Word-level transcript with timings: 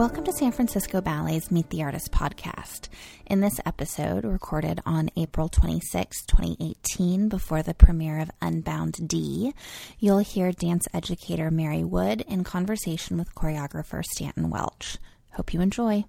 Welcome 0.00 0.24
to 0.24 0.32
San 0.32 0.50
Francisco 0.52 1.02
Ballet's 1.02 1.50
Meet 1.50 1.68
the 1.68 1.82
Artist 1.82 2.10
podcast. 2.10 2.88
In 3.26 3.40
this 3.40 3.60
episode, 3.66 4.24
recorded 4.24 4.80
on 4.86 5.10
April 5.14 5.50
26, 5.50 6.24
2018, 6.24 7.28
before 7.28 7.62
the 7.62 7.74
premiere 7.74 8.18
of 8.18 8.30
Unbound 8.40 9.06
D, 9.06 9.52
you'll 9.98 10.20
hear 10.20 10.52
dance 10.52 10.86
educator 10.94 11.50
Mary 11.50 11.84
Wood 11.84 12.24
in 12.26 12.44
conversation 12.44 13.18
with 13.18 13.34
choreographer 13.34 14.02
Stanton 14.02 14.48
Welch. 14.48 14.96
Hope 15.32 15.52
you 15.52 15.60
enjoy. 15.60 16.06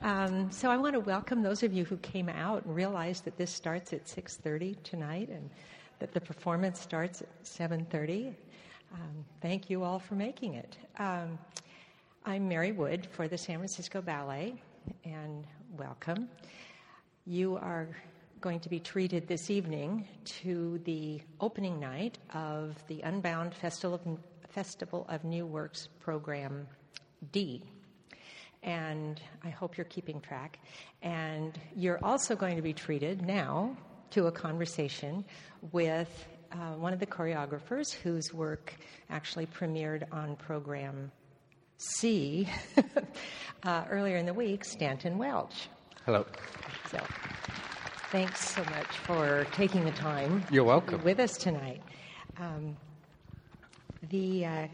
Um, 0.00 0.50
so 0.50 0.70
I 0.70 0.78
want 0.78 0.94
to 0.94 1.00
welcome 1.00 1.42
those 1.42 1.62
of 1.62 1.74
you 1.74 1.84
who 1.84 1.98
came 1.98 2.30
out 2.30 2.64
and 2.64 2.74
realized 2.74 3.26
that 3.26 3.36
this 3.36 3.50
starts 3.50 3.92
at 3.92 4.08
6:30 4.08 4.82
tonight 4.82 5.28
and 5.28 5.50
that 5.98 6.14
the 6.14 6.22
performance 6.22 6.80
starts 6.80 7.20
at 7.20 7.28
7:30. 7.42 8.34
Um, 8.94 9.26
thank 9.42 9.68
you 9.68 9.84
all 9.84 9.98
for 9.98 10.14
making 10.14 10.54
it. 10.54 10.78
Um, 10.98 11.38
I'm 12.28 12.48
Mary 12.48 12.72
Wood 12.72 13.06
for 13.12 13.28
the 13.28 13.38
San 13.38 13.58
Francisco 13.58 14.02
Ballet, 14.02 14.60
and 15.04 15.46
welcome. 15.78 16.28
You 17.24 17.56
are 17.56 17.86
going 18.40 18.58
to 18.58 18.68
be 18.68 18.80
treated 18.80 19.28
this 19.28 19.48
evening 19.48 20.08
to 20.42 20.80
the 20.84 21.20
opening 21.40 21.78
night 21.78 22.18
of 22.34 22.74
the 22.88 23.00
Unbound 23.02 23.54
Festival 23.54 24.00
of, 24.04 24.18
Festival 24.50 25.06
of 25.08 25.22
New 25.22 25.46
Works 25.46 25.88
Program 26.00 26.66
D. 27.30 27.62
And 28.64 29.20
I 29.44 29.50
hope 29.50 29.76
you're 29.76 29.84
keeping 29.84 30.20
track. 30.20 30.58
And 31.02 31.56
you're 31.76 32.04
also 32.04 32.34
going 32.34 32.56
to 32.56 32.62
be 32.62 32.72
treated 32.72 33.22
now 33.22 33.76
to 34.10 34.26
a 34.26 34.32
conversation 34.32 35.24
with 35.70 36.26
uh, 36.50 36.74
one 36.74 36.92
of 36.92 36.98
the 36.98 37.06
choreographers 37.06 37.92
whose 37.92 38.34
work 38.34 38.74
actually 39.10 39.46
premiered 39.46 40.02
on 40.10 40.34
program 40.34 41.12
C 41.78 42.48
uh, 43.62 43.84
earlier 43.90 44.16
in 44.16 44.26
the 44.26 44.34
week, 44.34 44.64
Stanton 44.64 45.18
Welch. 45.18 45.68
Hello. 46.06 46.24
So, 46.90 46.98
thanks 48.10 48.48
so 48.54 48.62
much 48.64 48.86
for 48.86 49.46
taking 49.52 49.84
the 49.84 49.90
time. 49.92 50.42
You're 50.50 50.64
welcome. 50.64 51.02
With 51.04 51.20
us 51.20 51.36
tonight. 51.36 51.82
Um, 52.38 52.76
the 54.08 54.46
uh, 54.46 54.66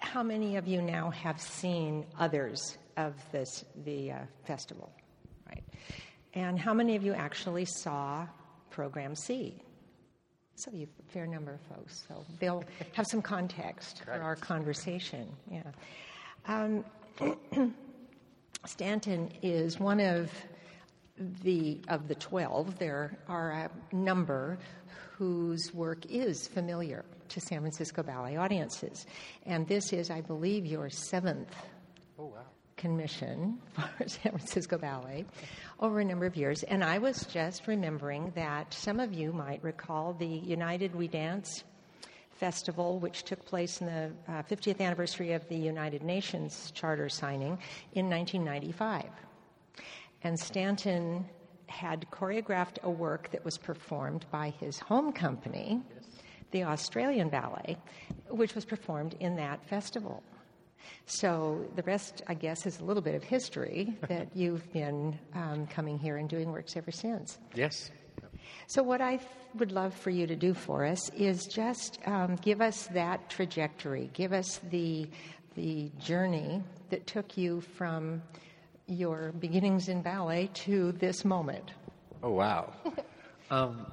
how 0.00 0.22
many 0.22 0.56
of 0.56 0.66
you 0.66 0.82
now 0.82 1.10
have 1.10 1.40
seen 1.40 2.04
others 2.18 2.78
of 2.96 3.14
this 3.30 3.64
the 3.84 4.12
uh, 4.12 4.18
festival, 4.44 4.90
right? 5.46 5.62
And 6.34 6.58
how 6.58 6.74
many 6.74 6.96
of 6.96 7.04
you 7.04 7.12
actually 7.12 7.66
saw 7.66 8.26
Program 8.70 9.14
C? 9.14 9.62
So 10.56 10.72
you 10.72 10.88
a 10.97 10.97
fair 11.08 11.26
number 11.26 11.52
of 11.52 11.76
folks. 11.76 12.04
So 12.08 12.24
they'll 12.38 12.64
have 12.92 13.06
some 13.06 13.22
context 13.22 14.02
for 14.04 14.12
our 14.12 14.36
conversation. 14.36 15.28
Yeah. 15.50 15.62
Um, 16.46 16.84
Stanton 18.66 19.30
is 19.42 19.78
one 19.78 20.00
of 20.00 20.30
the 21.42 21.80
of 21.88 22.08
the 22.08 22.14
twelve. 22.14 22.78
There 22.78 23.18
are 23.28 23.50
a 23.52 23.94
number 23.94 24.58
whose 25.16 25.74
work 25.74 26.06
is 26.06 26.46
familiar 26.46 27.04
to 27.28 27.40
San 27.40 27.60
Francisco 27.60 28.02
Ballet 28.02 28.36
audiences, 28.36 29.06
and 29.46 29.66
this 29.66 29.92
is, 29.92 30.10
I 30.10 30.20
believe, 30.20 30.64
your 30.64 30.90
seventh. 30.90 31.54
Commission 32.78 33.58
for 33.72 34.08
San 34.08 34.32
Francisco 34.32 34.78
Ballet 34.78 35.26
over 35.80 36.00
a 36.00 36.04
number 36.04 36.24
of 36.24 36.36
years. 36.36 36.62
And 36.62 36.82
I 36.82 36.98
was 36.98 37.26
just 37.26 37.66
remembering 37.66 38.32
that 38.34 38.72
some 38.72 38.98
of 39.00 39.12
you 39.12 39.32
might 39.32 39.62
recall 39.62 40.14
the 40.14 40.26
United 40.26 40.94
We 40.94 41.08
Dance 41.08 41.64
Festival, 42.38 42.98
which 43.00 43.24
took 43.24 43.44
place 43.44 43.80
in 43.80 43.88
the 43.88 44.10
uh, 44.28 44.42
50th 44.44 44.80
anniversary 44.80 45.32
of 45.32 45.46
the 45.48 45.56
United 45.56 46.02
Nations 46.02 46.70
Charter 46.74 47.08
signing 47.08 47.58
in 47.92 48.08
1995. 48.08 49.04
And 50.22 50.38
Stanton 50.38 51.26
had 51.66 52.06
choreographed 52.10 52.82
a 52.82 52.90
work 52.90 53.30
that 53.32 53.44
was 53.44 53.58
performed 53.58 54.24
by 54.30 54.50
his 54.60 54.78
home 54.78 55.12
company, 55.12 55.82
the 56.50 56.64
Australian 56.64 57.28
Ballet, 57.28 57.76
which 58.30 58.54
was 58.54 58.64
performed 58.64 59.14
in 59.20 59.36
that 59.36 59.64
festival. 59.68 60.22
So 61.06 61.64
the 61.76 61.82
rest, 61.82 62.22
I 62.26 62.34
guess, 62.34 62.66
is 62.66 62.80
a 62.80 62.84
little 62.84 63.02
bit 63.02 63.14
of 63.14 63.22
history 63.22 63.96
that 64.08 64.28
you've 64.34 64.70
been 64.72 65.18
um, 65.34 65.66
coming 65.66 65.98
here 65.98 66.16
and 66.16 66.28
doing 66.28 66.52
works 66.52 66.76
ever 66.76 66.90
since. 66.90 67.38
Yes. 67.54 67.90
So 68.66 68.82
what 68.82 69.00
I 69.00 69.16
th- 69.16 69.28
would 69.54 69.72
love 69.72 69.94
for 69.94 70.10
you 70.10 70.26
to 70.26 70.36
do 70.36 70.52
for 70.54 70.84
us 70.84 71.08
is 71.10 71.46
just 71.46 71.98
um, 72.06 72.36
give 72.36 72.60
us 72.60 72.86
that 72.88 73.30
trajectory, 73.30 74.10
give 74.12 74.32
us 74.32 74.60
the 74.70 75.08
the 75.54 75.90
journey 75.98 76.62
that 76.88 77.06
took 77.08 77.36
you 77.36 77.60
from 77.60 78.22
your 78.86 79.32
beginnings 79.40 79.88
in 79.88 80.02
ballet 80.02 80.48
to 80.54 80.92
this 80.92 81.24
moment. 81.24 81.72
Oh, 82.22 82.30
wow. 82.30 82.72
um, 83.50 83.86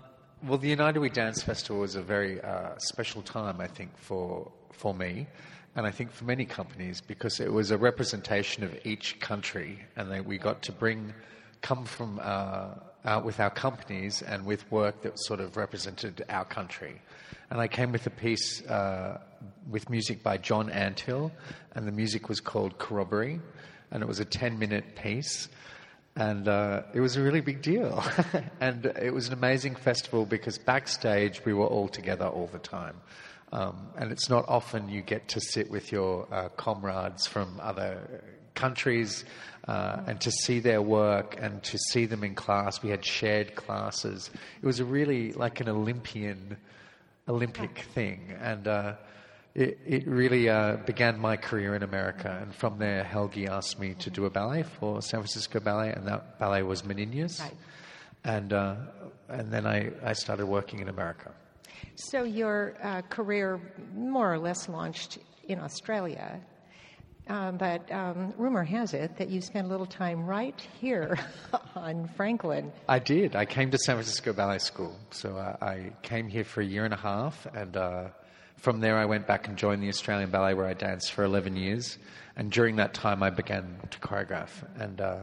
well, 0.44 0.58
the 0.58 0.70
United 0.70 1.00
We 1.00 1.10
Dance 1.10 1.42
Festival 1.42 1.82
was 1.82 1.96
a 1.96 2.02
very 2.02 2.40
uh, 2.42 2.78
special 2.78 3.22
time, 3.22 3.60
I 3.60 3.68
think, 3.68 3.98
for, 3.98 4.52
for 4.72 4.94
me, 4.94 5.28
and 5.76 5.86
I 5.86 5.92
think 5.92 6.12
for 6.12 6.24
many 6.24 6.46
companies, 6.46 7.02
because 7.02 7.40
it 7.40 7.52
was 7.52 7.72
a 7.72 7.78
representation 7.78 8.64
of 8.64 8.74
each 8.86 9.20
country, 9.20 9.80
and 9.98 10.10
they, 10.10 10.22
we 10.22 10.38
got 10.38 10.62
to 10.64 10.72
bring, 10.72 11.14
come 11.62 11.84
from 11.84 12.20
uh, 12.24 12.76
with 13.24 13.40
our 13.40 13.50
companies 13.50 14.22
and 14.22 14.46
with 14.46 14.70
work 14.72 15.02
that 15.02 15.20
sort 15.20 15.42
of 15.42 15.58
represented 15.58 16.24
our 16.30 16.46
country. 16.46 17.02
And 17.50 17.60
I 17.60 17.68
came 17.68 17.92
with 17.92 18.08
a 18.08 18.10
piece 18.10 18.66
uh, 18.66 19.20
with 19.70 19.90
music 19.90 20.24
by 20.24 20.38
John 20.38 20.70
Antill, 20.70 21.32
and 21.74 21.86
the 21.86 21.92
music 21.92 22.30
was 22.30 22.40
called 22.40 22.78
Corroboree, 22.78 23.40
and 23.92 24.02
it 24.02 24.08
was 24.08 24.20
a 24.20 24.26
10 24.26 24.58
minute 24.58 24.96
piece. 24.96 25.50
And 26.16 26.48
uh, 26.48 26.84
it 26.94 27.02
was 27.02 27.18
a 27.18 27.22
really 27.22 27.42
big 27.42 27.62
deal. 27.62 28.02
and 28.62 28.86
it 28.86 29.14
was 29.14 29.28
an 29.28 29.34
amazing 29.34 29.76
festival 29.76 30.26
because 30.26 30.58
backstage 30.58 31.44
we 31.44 31.54
were 31.54 31.66
all 31.68 31.90
together 31.90 32.26
all 32.26 32.48
the 32.48 32.60
time. 32.60 32.96
Um, 33.56 33.88
and 33.98 34.12
it's 34.12 34.30
not 34.30 34.44
often 34.50 34.90
you 34.90 35.02
get 35.02 35.30
to 35.30 35.40
sit 35.40 35.72
with 35.72 35.90
your 35.90 36.28
uh, 36.30 36.50
comrades 36.58 37.26
from 37.26 37.58
other 37.62 38.22
countries 38.54 39.24
uh, 39.70 40.02
and 40.08 40.20
to 40.20 40.30
see 40.30 40.60
their 40.60 40.82
work 40.82 41.38
and 41.40 41.64
to 41.64 41.78
see 41.78 42.06
them 42.06 42.26
in 42.26 42.36
class. 42.36 42.84
We 42.84 42.90
had 42.90 43.06
shared 43.06 43.56
classes. 43.56 44.30
It 44.62 44.66
was 44.66 44.82
a 44.82 44.86
really 44.86 45.32
like 45.32 45.62
an 45.62 45.70
Olympian, 45.70 46.58
Olympic 47.30 47.86
thing. 47.94 48.36
And 48.42 48.68
uh, 48.68 48.96
it, 49.54 49.80
it 49.86 50.06
really 50.06 50.50
uh, 50.50 50.76
began 50.86 51.18
my 51.18 51.38
career 51.38 51.76
in 51.76 51.84
America. 51.84 52.38
And 52.42 52.54
from 52.54 52.78
there, 52.78 53.06
Helgi 53.06 53.48
asked 53.48 53.80
me 53.80 53.94
to 54.00 54.10
do 54.10 54.26
a 54.26 54.30
ballet 54.30 54.64
for 54.64 55.02
San 55.02 55.22
Francisco 55.22 55.62
Ballet, 55.62 55.94
and 55.94 56.06
that 56.08 56.40
ballet 56.40 56.64
was 56.64 56.82
Maninyas. 56.82 57.40
Right. 57.40 57.54
And, 58.26 58.52
uh, 58.52 58.76
and 59.30 59.50
then 59.54 59.66
I, 59.66 59.92
I 60.04 60.12
started 60.12 60.46
working 60.46 60.80
in 60.80 60.90
America. 60.90 61.32
So 61.96 62.24
your 62.24 62.76
uh, 62.82 63.02
career 63.04 63.60
more 63.94 64.34
or 64.34 64.40
less 64.40 64.70
launched 64.70 65.20
in 65.48 65.60
Australia, 65.60 66.42
um, 67.28 67.58
but 67.58 67.92
um, 67.92 68.34
rumor 68.38 68.64
has 68.64 68.94
it 68.94 69.18
that 69.18 69.30
you 69.30 69.42
spent 69.42 69.66
a 69.66 69.70
little 69.70 69.86
time 69.86 70.26
right 70.26 70.60
here 70.80 71.18
on 71.76 72.08
Franklin. 72.16 72.72
I 72.88 73.00
did. 73.00 73.36
I 73.36 73.46
came 73.46 73.72
to 73.72 73.78
San 73.78 73.96
Francisco 73.96 74.34
Ballet 74.34 74.60
School. 74.60 74.96
So 75.10 75.38
uh, 75.38 75.58
I 75.62 75.92
came 76.04 76.28
here 76.28 76.44
for 76.44 76.62
a 76.62 76.66
year 76.66 76.86
and 76.86 76.94
a 76.94 76.98
half, 76.98 77.48
and 77.54 77.76
uh, 77.76 78.10
from 78.58 78.80
there 78.80 78.98
I 78.98 79.06
went 79.06 79.26
back 79.28 79.48
and 79.48 79.58
joined 79.58 79.82
the 79.82 79.90
Australian 79.90 80.30
Ballet 80.30 80.54
where 80.54 80.68
I 80.68 80.74
danced 80.74 81.14
for 81.14 81.24
11 81.24 81.56
years. 81.56 81.98
And 82.36 82.52
during 82.52 82.76
that 82.76 82.94
time, 82.94 83.24
I 83.24 83.30
began 83.30 83.78
to 83.90 84.00
choreograph. 84.00 84.50
And 84.80 85.00
uh, 85.02 85.20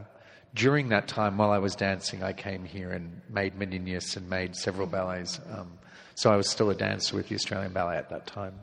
during 0.55 0.89
that 0.89 1.07
time, 1.07 1.37
while 1.37 1.51
I 1.51 1.59
was 1.59 1.75
dancing, 1.75 2.23
I 2.23 2.33
came 2.33 2.65
here 2.65 2.91
and 2.91 3.21
made 3.29 3.57
Maninyas 3.57 4.17
and 4.17 4.29
made 4.29 4.55
several 4.55 4.87
ballets. 4.87 5.39
Um, 5.51 5.77
so 6.15 6.31
I 6.31 6.35
was 6.35 6.49
still 6.49 6.69
a 6.69 6.75
dancer 6.75 7.15
with 7.15 7.29
the 7.29 7.35
Australian 7.35 7.73
Ballet 7.73 7.97
at 7.97 8.09
that 8.09 8.27
time. 8.27 8.53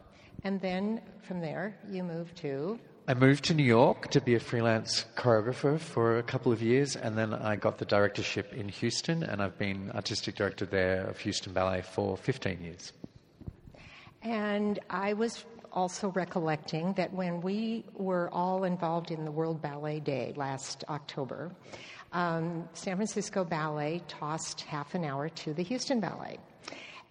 And 0.45 0.61
then 0.61 1.01
from 1.23 1.41
there, 1.41 1.77
you 1.91 2.03
moved 2.03 2.37
to 2.39 2.79
I 3.09 3.15
moved 3.15 3.45
to 3.47 3.55
New 3.55 3.65
York 3.65 4.11
to 4.13 4.21
be 4.21 4.37
a 4.37 4.41
freelance 4.41 5.05
choreographer 5.17 5.81
for 5.81 6.19
a 6.19 6.23
couple 6.23 6.53
of 6.53 6.63
years, 6.63 6.95
and 6.95 7.19
then 7.19 7.35
I 7.35 7.57
got 7.57 7.79
the 7.79 7.85
directorship 7.85 8.53
in 8.53 8.69
Houston, 8.69 9.25
and 9.25 9.43
I've 9.43 9.59
been 9.59 9.91
artistic 9.93 10.37
director 10.37 10.65
there 10.65 11.09
of 11.09 11.19
Houston 11.19 11.53
Ballet 11.53 11.83
for 11.83 12.17
15 12.17 12.63
years. 12.63 12.93
And 14.23 14.79
I 14.91 15.15
was 15.15 15.45
also 15.73 16.11
recollecting 16.11 16.93
that 16.93 17.13
when 17.13 17.41
we 17.41 17.85
were 17.95 18.29
all 18.33 18.63
involved 18.63 19.11
in 19.11 19.25
the 19.25 19.33
World 19.33 19.61
Ballet 19.61 19.99
Day 19.99 20.33
last 20.37 20.85
October, 20.89 21.51
um, 22.13 22.69
San 22.75 22.95
Francisco 22.95 23.45
Ballet 23.45 24.03
tossed 24.07 24.61
half 24.61 24.95
an 24.95 25.05
hour 25.05 25.29
to 25.31 25.53
the 25.53 25.65
Houston 25.65 25.99
Ballet. 25.99 26.39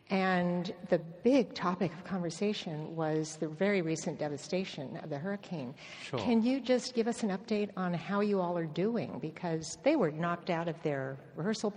And 0.09 0.73
the 0.89 0.97
big 1.23 1.53
topic 1.53 1.93
of 1.93 2.03
conversation 2.03 2.95
was 2.95 3.35
the 3.35 3.47
very 3.47 3.81
recent 3.83 4.17
devastation 4.17 4.97
of 5.03 5.09
the 5.11 5.19
hurricane. 5.19 5.75
Sure. 6.03 6.19
Can 6.19 6.41
you 6.41 6.59
just 6.59 6.95
give 6.95 7.07
us 7.07 7.21
an 7.21 7.29
update 7.29 7.69
on 7.77 7.93
how 7.93 8.21
you 8.21 8.41
all 8.41 8.57
are 8.57 8.65
doing? 8.65 9.19
Because 9.21 9.77
they 9.83 9.95
were 9.95 10.09
knocked 10.09 10.49
out 10.49 10.67
of 10.67 10.81
their 10.81 11.17
rehearsal 11.35 11.73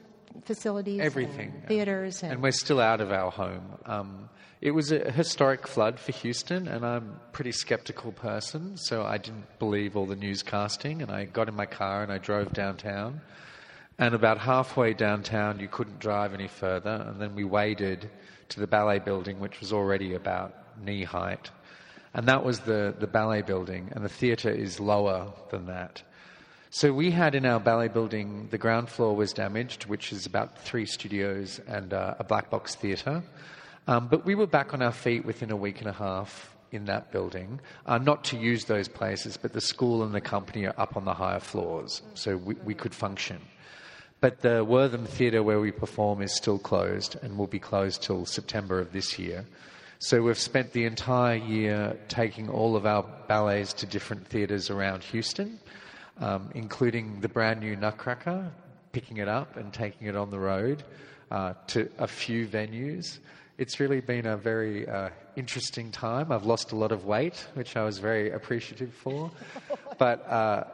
facilities, 0.46 1.00
Everything. 1.02 1.52
and 1.54 1.68
theaters, 1.68 2.22
and, 2.22 2.32
And 2.32 2.42
we're 2.42 2.52
still 2.52 2.80
out 2.80 3.02
of 3.02 3.12
our 3.12 3.30
home. 3.30 3.78
Um, 3.84 4.30
it 4.62 4.70
was 4.70 4.92
a 4.92 5.10
historic 5.10 5.66
flood 5.66 5.98
for 6.00 6.12
Houston, 6.12 6.68
and 6.68 6.86
I'm 6.86 7.10
a 7.10 7.32
pretty 7.32 7.52
skeptical 7.52 8.12
person, 8.12 8.78
so 8.78 9.02
I 9.04 9.18
didn't 9.18 9.58
believe 9.58 9.94
all 9.94 10.06
the 10.06 10.16
newscasting. 10.16 11.02
And 11.02 11.10
I 11.10 11.24
got 11.24 11.48
in 11.48 11.54
my 11.54 11.66
car 11.66 12.02
and 12.02 12.10
I 12.10 12.16
drove 12.16 12.54
downtown. 12.54 13.20
And 13.98 14.14
about 14.14 14.38
halfway 14.38 14.94
downtown, 14.94 15.60
you 15.60 15.68
couldn't 15.68 15.98
drive 15.98 16.34
any 16.34 16.48
further. 16.48 17.04
And 17.08 17.20
then 17.20 17.34
we 17.34 17.44
waded 17.44 18.10
to 18.50 18.60
the 18.60 18.66
ballet 18.66 18.98
building, 18.98 19.40
which 19.40 19.60
was 19.60 19.72
already 19.72 20.14
about 20.14 20.54
knee 20.84 21.04
height. 21.04 21.50
And 22.14 22.26
that 22.28 22.44
was 22.44 22.60
the, 22.60 22.94
the 22.98 23.06
ballet 23.06 23.42
building, 23.42 23.90
and 23.92 24.04
the 24.04 24.08
theatre 24.08 24.50
is 24.50 24.78
lower 24.78 25.32
than 25.50 25.66
that. 25.66 26.02
So 26.70 26.92
we 26.92 27.10
had 27.10 27.34
in 27.34 27.46
our 27.46 27.60
ballet 27.60 27.88
building, 27.88 28.48
the 28.50 28.58
ground 28.58 28.88
floor 28.88 29.14
was 29.14 29.32
damaged, 29.32 29.86
which 29.86 30.12
is 30.12 30.26
about 30.26 30.58
three 30.58 30.86
studios 30.86 31.60
and 31.66 31.92
uh, 31.92 32.14
a 32.18 32.24
black 32.24 32.50
box 32.50 32.74
theatre. 32.74 33.22
Um, 33.86 34.08
but 34.08 34.24
we 34.24 34.34
were 34.34 34.46
back 34.46 34.74
on 34.74 34.82
our 34.82 34.92
feet 34.92 35.24
within 35.24 35.50
a 35.50 35.56
week 35.56 35.80
and 35.80 35.88
a 35.88 35.92
half 35.92 36.54
in 36.70 36.86
that 36.86 37.12
building, 37.12 37.60
uh, 37.84 37.98
not 37.98 38.24
to 38.24 38.38
use 38.38 38.64
those 38.64 38.88
places, 38.88 39.36
but 39.36 39.52
the 39.52 39.60
school 39.60 40.02
and 40.02 40.14
the 40.14 40.20
company 40.20 40.64
are 40.66 40.74
up 40.78 40.96
on 40.96 41.04
the 41.04 41.12
higher 41.12 41.40
floors, 41.40 42.00
so 42.14 42.36
we, 42.38 42.54
we 42.64 42.74
could 42.74 42.94
function. 42.94 43.38
But 44.22 44.40
the 44.40 44.64
Wortham 44.64 45.04
Theatre 45.04 45.42
where 45.42 45.58
we 45.58 45.72
perform 45.72 46.22
is 46.22 46.32
still 46.32 46.60
closed 46.60 47.16
and 47.22 47.36
will 47.36 47.48
be 47.48 47.58
closed 47.58 48.04
till 48.04 48.24
September 48.24 48.78
of 48.78 48.92
this 48.92 49.18
year. 49.18 49.44
So 49.98 50.22
we've 50.22 50.38
spent 50.38 50.70
the 50.72 50.84
entire 50.84 51.34
year 51.34 51.98
taking 52.06 52.48
all 52.48 52.76
of 52.76 52.86
our 52.86 53.04
ballets 53.26 53.72
to 53.72 53.86
different 53.86 54.24
theatres 54.28 54.70
around 54.70 55.02
Houston, 55.02 55.58
um, 56.20 56.50
including 56.54 57.20
the 57.20 57.28
brand 57.28 57.58
new 57.58 57.74
Nutcracker, 57.74 58.52
picking 58.92 59.16
it 59.16 59.26
up 59.26 59.56
and 59.56 59.72
taking 59.72 60.06
it 60.06 60.14
on 60.14 60.30
the 60.30 60.38
road 60.38 60.84
uh, 61.32 61.54
to 61.66 61.90
a 61.98 62.06
few 62.06 62.46
venues. 62.46 63.18
It's 63.58 63.80
really 63.80 64.00
been 64.00 64.26
a 64.26 64.36
very 64.36 64.88
uh, 64.88 65.10
interesting 65.34 65.90
time. 65.90 66.30
I've 66.30 66.46
lost 66.46 66.70
a 66.70 66.76
lot 66.76 66.92
of 66.92 67.06
weight, 67.06 67.44
which 67.54 67.76
I 67.76 67.82
was 67.82 67.98
very 67.98 68.30
appreciative 68.30 68.94
for. 68.94 69.32
But 69.98 70.26
uh, 70.26 70.64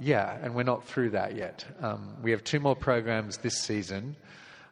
yeah, 0.00 0.38
and 0.42 0.54
we're 0.54 0.62
not 0.62 0.84
through 0.84 1.10
that 1.10 1.34
yet. 1.34 1.64
Um, 1.80 2.16
we 2.22 2.30
have 2.30 2.44
two 2.44 2.60
more 2.60 2.76
programs 2.76 3.38
this 3.38 3.58
season. 3.58 4.16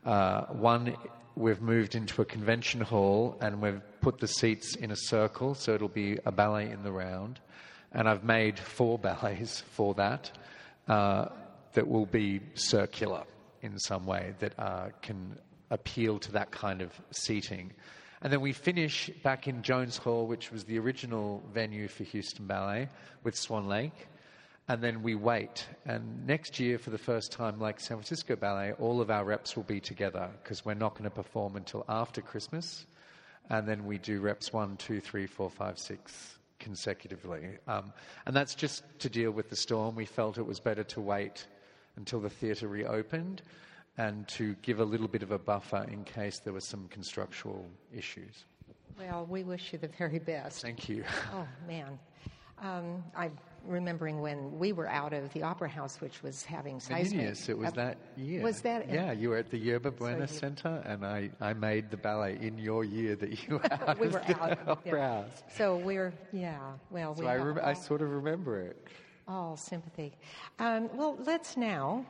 Uh, 0.05 0.43
one, 0.46 0.96
we've 1.34 1.61
moved 1.61 1.94
into 1.94 2.23
a 2.23 2.25
convention 2.25 2.81
hall 2.81 3.37
and 3.40 3.61
we've 3.61 3.82
put 4.00 4.19
the 4.19 4.28
seats 4.28 4.76
in 4.76 4.90
a 4.90 4.96
circle, 4.96 5.55
so 5.55 5.75
it'll 5.75 5.88
be 5.88 6.19
a 6.25 6.32
ballet 6.32 6.70
in 6.70 6.82
the 6.82 6.93
round. 6.93 7.40
And 7.93 8.08
I've 8.08 8.25
made 8.25 8.58
four 8.58 8.99
ballets 9.00 9.61
for 9.73 9.94
that 9.94 10.31
uh, 10.88 11.26
that 11.72 11.88
will 11.88 12.06
be 12.06 12.40
circular 12.55 13.25
in 13.62 13.79
some 13.79 14.06
way 14.06 14.34
that 14.38 14.58
uh, 14.58 14.88
can 15.02 15.37
appeal 15.70 16.19
to 16.20 16.32
that 16.32 16.52
kind 16.52 16.81
of 16.81 16.93
seating. 17.11 17.72
And 18.22 18.32
then 18.32 18.40
we 18.40 18.52
finish 18.52 19.11
back 19.22 19.46
in 19.49 19.62
Jones 19.62 19.96
Hall, 19.96 20.26
which 20.26 20.52
was 20.52 20.64
the 20.64 20.79
original 20.79 21.43
venue 21.52 21.88
for 21.88 22.05
Houston 22.05 22.46
Ballet, 22.46 22.88
with 23.25 23.37
Swan 23.37 23.67
Lake. 23.67 24.08
And 24.68 24.82
then 24.82 25.02
we 25.02 25.14
wait. 25.14 25.64
And 25.84 26.26
next 26.26 26.58
year, 26.58 26.78
for 26.78 26.90
the 26.90 26.98
first 26.98 27.30
time, 27.30 27.60
like 27.60 27.78
San 27.78 27.98
Francisco 27.98 28.34
Ballet, 28.34 28.72
all 28.72 29.00
of 29.00 29.10
our 29.10 29.24
reps 29.24 29.54
will 29.54 29.62
be 29.62 29.80
together 29.80 30.28
because 30.42 30.64
we're 30.64 30.74
not 30.74 30.94
going 30.94 31.04
to 31.04 31.10
perform 31.10 31.56
until 31.56 31.84
after 31.88 32.20
Christmas. 32.20 32.86
And 33.48 33.68
then 33.68 33.86
we 33.86 33.98
do 33.98 34.20
reps 34.20 34.52
one, 34.52 34.76
two, 34.76 35.00
three, 35.00 35.26
four, 35.26 35.50
five, 35.50 35.78
six 35.78 36.38
consecutively. 36.58 37.58
Um, 37.68 37.92
and 38.26 38.34
that's 38.34 38.54
just 38.56 38.82
to 39.00 39.08
deal 39.08 39.30
with 39.30 39.50
the 39.50 39.56
storm. 39.56 39.94
We 39.94 40.04
felt 40.04 40.36
it 40.36 40.46
was 40.46 40.58
better 40.58 40.82
to 40.84 41.00
wait 41.00 41.46
until 41.96 42.20
the 42.20 42.30
theatre 42.30 42.66
reopened 42.66 43.42
and 43.98 44.26
to 44.28 44.54
give 44.62 44.80
a 44.80 44.84
little 44.84 45.08
bit 45.08 45.22
of 45.22 45.30
a 45.30 45.38
buffer 45.38 45.86
in 45.90 46.04
case 46.04 46.40
there 46.40 46.52
were 46.52 46.60
some 46.60 46.88
constructual 46.88 47.66
issues. 47.94 48.44
well, 48.98 49.26
we 49.28 49.42
wish 49.42 49.72
you 49.72 49.78
the 49.78 49.88
very 49.88 50.19
best. 50.19 50.62
Thank 50.62 50.88
you. 50.88 51.04
Oh 51.32 51.46
man, 51.66 51.98
um, 52.62 53.02
I'm 53.16 53.32
remembering 53.66 54.20
when 54.20 54.58
we 54.58 54.72
were 54.72 54.88
out 54.88 55.12
of 55.12 55.32
the 55.32 55.42
Opera 55.42 55.68
House, 55.68 56.00
which 56.00 56.22
was 56.22 56.44
having 56.44 56.80
seismic. 56.80 57.20
Maninyas, 57.26 57.48
it 57.48 57.58
was 57.58 57.68
up- 57.68 57.74
that 57.76 57.98
year. 58.16 58.42
Was 58.42 58.60
that? 58.62 58.88
Yeah, 58.88 59.12
you 59.12 59.30
were 59.30 59.36
at 59.36 59.50
the 59.50 59.58
Yerba 59.58 59.90
Buena 59.90 60.20
you- 60.20 60.26
Center, 60.26 60.82
and 60.86 61.04
I, 61.04 61.30
I 61.40 61.52
made 61.52 61.90
the 61.90 61.96
ballet 61.96 62.38
in 62.40 62.58
your 62.58 62.84
year 62.84 63.16
that 63.16 63.46
you 63.48 63.56
were 63.58 63.72
out 63.88 63.98
we 63.98 64.06
of 64.08 64.14
were 64.14 64.22
the 64.26 64.40
out. 64.42 64.58
Opera 64.68 64.98
yeah. 64.98 65.22
House. 65.22 65.42
So 65.56 65.76
we're 65.76 66.12
yeah. 66.32 66.58
Well, 66.90 67.14
we 67.14 67.22
So 67.24 67.26
I, 67.28 67.36
rem- 67.36 67.60
I 67.62 67.72
sort 67.74 68.02
of 68.02 68.10
remember 68.10 68.60
it. 68.60 68.86
all 69.28 69.56
sympathy. 69.56 70.12
Um, 70.58 70.88
well, 70.94 71.16
let's 71.26 71.56
now 71.56 72.04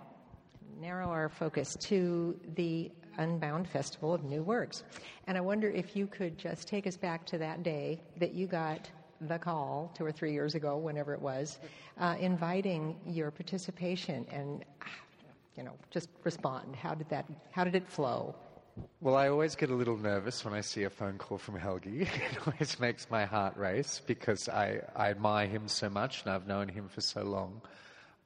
narrow 0.80 1.08
our 1.08 1.28
focus 1.28 1.76
to 1.80 2.38
the 2.54 2.90
Unbound 3.18 3.66
Festival 3.66 4.12
of 4.12 4.24
New 4.24 4.42
Works. 4.42 4.84
And 5.26 5.38
I 5.38 5.40
wonder 5.40 5.70
if 5.70 5.96
you 5.96 6.06
could 6.06 6.36
just 6.36 6.68
take 6.68 6.86
us 6.86 6.98
back 6.98 7.24
to 7.26 7.38
that 7.38 7.62
day 7.62 8.02
that 8.18 8.34
you 8.34 8.46
got 8.46 8.90
the 9.20 9.38
call 9.38 9.92
two 9.94 10.04
or 10.04 10.12
three 10.12 10.32
years 10.32 10.54
ago, 10.54 10.76
whenever 10.76 11.14
it 11.14 11.20
was, 11.20 11.58
uh, 11.98 12.16
inviting 12.20 12.96
your 13.06 13.30
participation 13.30 14.26
and, 14.30 14.64
you 15.56 15.62
know, 15.62 15.72
just 15.90 16.08
respond. 16.24 16.76
How 16.76 16.94
did 16.94 17.08
that, 17.10 17.26
how 17.50 17.64
did 17.64 17.74
it 17.74 17.86
flow? 17.88 18.34
Well, 19.00 19.16
I 19.16 19.28
always 19.28 19.56
get 19.56 19.70
a 19.70 19.74
little 19.74 19.96
nervous 19.96 20.44
when 20.44 20.52
I 20.52 20.60
see 20.60 20.82
a 20.84 20.90
phone 20.90 21.16
call 21.16 21.38
from 21.38 21.58
Helgi. 21.58 22.02
It 22.30 22.46
always 22.46 22.78
makes 22.78 23.10
my 23.10 23.24
heart 23.24 23.56
race 23.56 24.02
because 24.06 24.48
I, 24.48 24.80
I 24.94 25.10
admire 25.10 25.46
him 25.46 25.68
so 25.68 25.88
much 25.88 26.22
and 26.22 26.32
I've 26.32 26.46
known 26.46 26.68
him 26.68 26.88
for 26.88 27.00
so 27.00 27.22
long. 27.22 27.62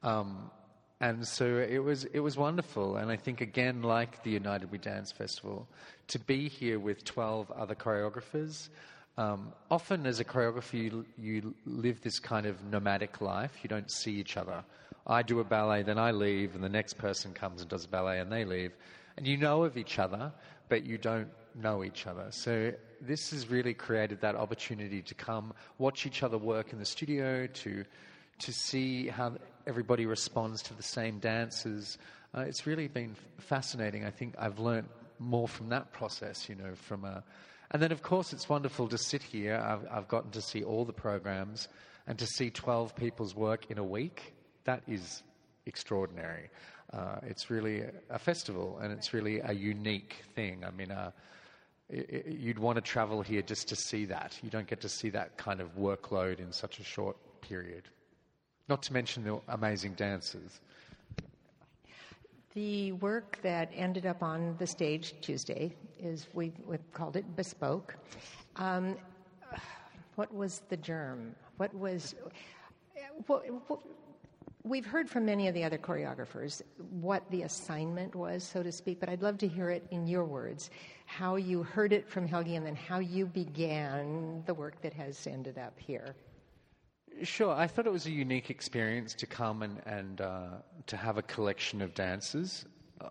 Um, 0.03 0.51
and 0.99 1.27
so 1.27 1.57
it 1.57 1.79
was, 1.79 2.05
it 2.05 2.19
was 2.19 2.37
wonderful. 2.37 2.97
And 2.97 3.11
I 3.11 3.15
think, 3.15 3.41
again, 3.41 3.81
like 3.81 4.23
the 4.23 4.29
United 4.29 4.71
We 4.71 4.77
Dance 4.77 5.11
Festival, 5.11 5.67
to 6.09 6.19
be 6.19 6.47
here 6.47 6.79
with 6.79 7.03
12 7.03 7.49
other 7.51 7.73
choreographers. 7.73 8.69
Um, 9.17 9.53
often, 9.69 10.05
as 10.05 10.19
a 10.19 10.25
choreographer, 10.25 10.73
you, 10.73 11.05
you 11.17 11.53
live 11.65 12.01
this 12.01 12.19
kind 12.19 12.45
of 12.45 12.63
nomadic 12.63 13.21
life. 13.21 13.51
You 13.61 13.69
don't 13.69 13.91
see 13.91 14.13
each 14.13 14.37
other. 14.37 14.63
I 15.05 15.21
do 15.21 15.39
a 15.39 15.43
ballet, 15.43 15.83
then 15.83 15.97
I 15.97 16.11
leave, 16.11 16.55
and 16.55 16.63
the 16.63 16.69
next 16.69 16.97
person 16.97 17.33
comes 17.33 17.61
and 17.61 17.69
does 17.69 17.85
a 17.85 17.87
ballet, 17.87 18.19
and 18.19 18.31
they 18.31 18.45
leave. 18.45 18.71
And 19.17 19.27
you 19.27 19.37
know 19.37 19.63
of 19.63 19.77
each 19.77 19.99
other, 19.99 20.31
but 20.69 20.85
you 20.85 20.97
don't 20.97 21.29
know 21.55 21.83
each 21.83 22.07
other. 22.07 22.27
So 22.29 22.71
this 23.01 23.31
has 23.31 23.49
really 23.49 23.73
created 23.73 24.21
that 24.21 24.35
opportunity 24.35 25.01
to 25.01 25.13
come 25.13 25.53
watch 25.79 26.05
each 26.05 26.23
other 26.23 26.37
work 26.37 26.71
in 26.71 26.79
the 26.79 26.85
studio, 26.85 27.47
to 27.47 27.83
to 28.39 28.51
see 28.51 29.07
how 29.07 29.33
everybody 29.67 30.07
responds 30.07 30.63
to 30.63 30.73
the 30.73 30.83
same 30.83 31.19
dances. 31.19 31.99
Uh, 32.35 32.41
it's 32.41 32.65
really 32.65 32.87
been 32.87 33.15
fascinating. 33.37 34.03
I 34.03 34.09
think 34.09 34.33
I've 34.39 34.57
learnt 34.57 34.89
more 35.19 35.47
from 35.47 35.69
that 35.69 35.91
process, 35.91 36.49
you 36.49 36.55
know, 36.55 36.73
from 36.73 37.05
a, 37.05 37.23
and 37.71 37.81
then 37.81 37.91
of 37.91 38.01
course 38.01 38.33
it's 38.33 38.47
wonderful 38.47 38.87
to 38.89 38.97
sit 38.97 39.23
here. 39.23 39.55
I've, 39.55 39.87
I've 39.89 40.07
gotten 40.07 40.31
to 40.31 40.41
see 40.41 40.63
all 40.63 40.85
the 40.85 40.93
programs 40.93 41.67
and 42.07 42.19
to 42.19 42.27
see 42.27 42.49
12 42.49 42.95
people's 42.95 43.35
work 43.35 43.69
in 43.71 43.77
a 43.77 43.83
week. 43.83 44.33
That 44.65 44.83
is 44.87 45.23
extraordinary. 45.65 46.49
Uh, 46.91 47.15
it's 47.23 47.49
really 47.49 47.83
a 48.09 48.19
festival 48.19 48.79
and 48.81 48.91
it's 48.91 49.13
really 49.13 49.39
a 49.39 49.53
unique 49.53 50.17
thing. 50.35 50.63
I 50.65 50.71
mean, 50.71 50.91
uh, 50.91 51.11
you'd 51.89 52.59
want 52.59 52.75
to 52.75 52.81
travel 52.81 53.21
here 53.21 53.41
just 53.41 53.69
to 53.69 53.75
see 53.75 54.05
that. 54.05 54.37
You 54.43 54.49
don't 54.49 54.67
get 54.67 54.81
to 54.81 54.89
see 54.89 55.09
that 55.11 55.37
kind 55.37 55.61
of 55.61 55.77
workload 55.77 56.39
in 56.39 56.51
such 56.51 56.79
a 56.79 56.83
short 56.83 57.17
period. 57.41 57.83
Not 58.67 58.83
to 58.83 58.93
mention 58.93 59.23
the 59.23 59.39
amazing 59.47 59.93
dancers. 59.93 60.59
The 62.53 62.91
work 62.93 63.39
that 63.43 63.71
ended 63.73 64.05
up 64.05 64.21
on 64.21 64.55
the 64.59 64.67
stage 64.67 65.15
Tuesday 65.21 65.73
is, 65.99 66.27
we, 66.33 66.51
we've 66.65 66.91
called 66.91 67.15
it 67.15 67.35
Bespoke. 67.35 67.95
Um, 68.57 68.97
what 70.15 70.33
was 70.33 70.61
the 70.67 70.77
germ? 70.77 71.33
What 71.57 71.73
was. 71.73 72.13
What, 73.27 73.45
what, 73.69 73.79
we've 74.63 74.85
heard 74.85 75.09
from 75.09 75.25
many 75.25 75.47
of 75.47 75.53
the 75.53 75.63
other 75.63 75.77
choreographers 75.77 76.61
what 76.89 77.23
the 77.31 77.43
assignment 77.43 78.15
was, 78.15 78.43
so 78.43 78.61
to 78.61 78.71
speak, 78.71 78.99
but 78.99 79.09
I'd 79.09 79.21
love 79.21 79.37
to 79.39 79.47
hear 79.47 79.69
it 79.69 79.85
in 79.91 80.05
your 80.07 80.25
words 80.25 80.69
how 81.05 81.35
you 81.35 81.63
heard 81.63 81.93
it 81.93 82.07
from 82.07 82.27
Helgi 82.27 82.55
and 82.55 82.65
then 82.65 82.75
how 82.75 82.99
you 82.99 83.25
began 83.25 84.43
the 84.45 84.53
work 84.53 84.81
that 84.81 84.93
has 84.93 85.25
ended 85.27 85.57
up 85.57 85.77
here. 85.79 86.15
Sure, 87.23 87.53
I 87.53 87.67
thought 87.67 87.85
it 87.85 87.91
was 87.91 88.07
a 88.07 88.11
unique 88.11 88.49
experience 88.49 89.13
to 89.15 89.27
come 89.27 89.61
and, 89.61 89.79
and 89.85 90.21
uh, 90.21 90.47
to 90.87 90.97
have 90.97 91.19
a 91.19 91.21
collection 91.21 91.81
of 91.81 91.93
dances. 91.93 92.65
Uh, 92.99 93.09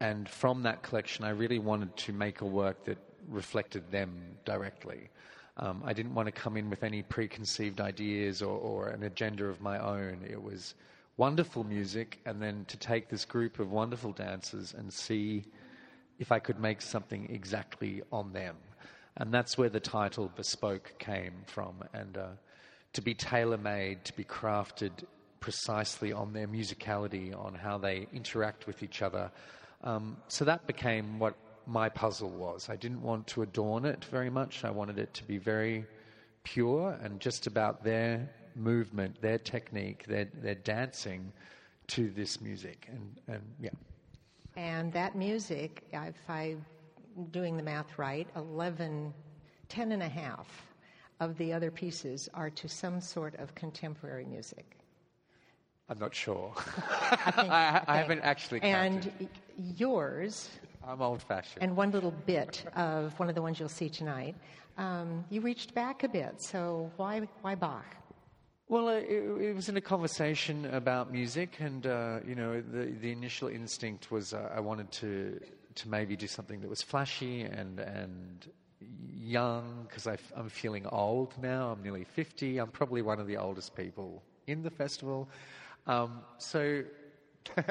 and 0.00 0.28
from 0.28 0.62
that 0.62 0.82
collection, 0.84 1.24
I 1.24 1.30
really 1.30 1.58
wanted 1.58 1.96
to 1.96 2.12
make 2.12 2.40
a 2.40 2.46
work 2.46 2.84
that 2.84 2.98
reflected 3.28 3.90
them 3.90 4.12
directly. 4.44 5.10
Um, 5.56 5.82
I 5.84 5.92
didn't 5.92 6.14
want 6.14 6.26
to 6.26 6.32
come 6.32 6.56
in 6.56 6.70
with 6.70 6.84
any 6.84 7.02
preconceived 7.02 7.80
ideas 7.80 8.42
or, 8.42 8.56
or 8.56 8.88
an 8.88 9.02
agenda 9.02 9.46
of 9.46 9.60
my 9.60 9.78
own. 9.80 10.24
It 10.28 10.40
was 10.40 10.76
wonderful 11.16 11.64
music, 11.64 12.20
and 12.26 12.40
then 12.40 12.64
to 12.68 12.76
take 12.76 13.08
this 13.08 13.24
group 13.24 13.58
of 13.58 13.72
wonderful 13.72 14.12
dancers 14.12 14.72
and 14.78 14.92
see 14.92 15.44
if 16.20 16.30
I 16.30 16.38
could 16.38 16.60
make 16.60 16.80
something 16.80 17.28
exactly 17.28 18.02
on 18.12 18.32
them. 18.32 18.54
And 19.16 19.34
that's 19.34 19.58
where 19.58 19.68
the 19.68 19.80
title 19.80 20.30
Bespoke 20.36 20.94
came 21.00 21.42
from. 21.46 21.82
And 21.92 22.16
uh, 22.16 22.26
to 22.92 23.02
be 23.02 23.14
tailor 23.14 23.58
made, 23.58 24.04
to 24.04 24.12
be 24.14 24.24
crafted 24.24 24.90
precisely 25.40 26.12
on 26.12 26.32
their 26.32 26.48
musicality, 26.48 27.36
on 27.38 27.54
how 27.54 27.78
they 27.78 28.06
interact 28.12 28.66
with 28.66 28.82
each 28.82 29.02
other, 29.02 29.30
Um, 29.82 30.16
so 30.28 30.44
that 30.44 30.66
became 30.66 31.18
what 31.18 31.34
my 31.66 31.88
puzzle 31.88 32.30
was. 32.30 32.68
I 32.68 32.76
didn't 32.76 33.02
want 33.02 33.26
to 33.28 33.42
adorn 33.42 33.84
it 33.84 34.04
very 34.06 34.30
much. 34.30 34.64
I 34.64 34.70
wanted 34.70 34.98
it 34.98 35.14
to 35.14 35.24
be 35.24 35.38
very 35.38 35.86
pure 36.42 36.98
and 37.02 37.20
just 37.20 37.46
about 37.46 37.84
their 37.84 38.28
movement, 38.56 39.20
their 39.20 39.38
technique, 39.38 40.04
their, 40.08 40.26
their 40.34 40.54
dancing 40.56 41.32
to 41.88 42.10
this 42.10 42.40
music. 42.40 42.88
And, 42.90 43.20
and 43.28 43.42
yeah. 43.60 43.70
And 44.56 44.92
that 44.94 45.14
music, 45.14 45.84
if 45.92 46.14
I'm 46.28 46.64
doing 47.30 47.56
the 47.56 47.62
math 47.62 47.98
right, 47.98 48.26
11, 48.34 49.12
10 49.68 49.92
and 49.92 50.02
a 50.02 50.08
half 50.08 50.67
of 51.20 51.36
the 51.38 51.52
other 51.52 51.70
pieces 51.70 52.28
are 52.34 52.50
to 52.50 52.68
some 52.68 53.00
sort 53.00 53.34
of 53.36 53.54
contemporary 53.54 54.24
music. 54.24 54.76
I'm 55.88 55.98
not 55.98 56.14
sure. 56.14 56.52
I, 56.56 57.30
think, 57.30 57.50
I, 57.50 57.82
I 57.86 57.96
haven't 57.96 58.20
actually 58.20 58.60
counted. 58.60 59.12
And 59.18 59.28
yours, 59.78 60.50
I'm 60.86 61.00
old 61.00 61.22
fashioned. 61.22 61.62
and 61.62 61.76
one 61.76 61.90
little 61.90 62.10
bit 62.10 62.64
of 62.76 63.18
one 63.18 63.28
of 63.28 63.34
the 63.34 63.42
ones 63.42 63.58
you'll 63.58 63.68
see 63.68 63.88
tonight, 63.88 64.34
um, 64.76 65.24
you 65.30 65.40
reached 65.40 65.74
back 65.74 66.04
a 66.04 66.08
bit. 66.08 66.40
So 66.40 66.90
why, 66.96 67.28
why 67.42 67.54
Bach? 67.54 67.96
Well, 68.68 68.88
uh, 68.88 68.96
it, 68.96 69.22
it 69.40 69.56
was 69.56 69.70
in 69.70 69.78
a 69.78 69.80
conversation 69.80 70.66
about 70.66 71.10
music, 71.10 71.56
and 71.58 71.86
uh, 71.86 72.18
you 72.26 72.34
know, 72.34 72.60
the 72.60 72.92
the 73.00 73.10
initial 73.10 73.48
instinct 73.48 74.10
was 74.10 74.34
uh, 74.34 74.50
I 74.54 74.60
wanted 74.60 74.92
to 74.92 75.40
to 75.76 75.88
maybe 75.88 76.16
do 76.16 76.26
something 76.26 76.60
that 76.60 76.68
was 76.68 76.82
flashy 76.82 77.42
and 77.42 77.80
and 77.80 78.46
young 79.16 79.86
because 79.88 80.06
I'm 80.06 80.48
feeling 80.48 80.86
old 80.86 81.34
now. 81.40 81.70
I'm 81.72 81.82
nearly 81.82 82.04
fifty. 82.04 82.58
I'm 82.58 82.70
probably 82.70 83.02
one 83.02 83.20
of 83.20 83.26
the 83.26 83.36
oldest 83.36 83.74
people 83.76 84.22
in 84.46 84.62
the 84.62 84.70
festival. 84.70 85.28
Um, 85.86 86.20
so, 86.38 86.82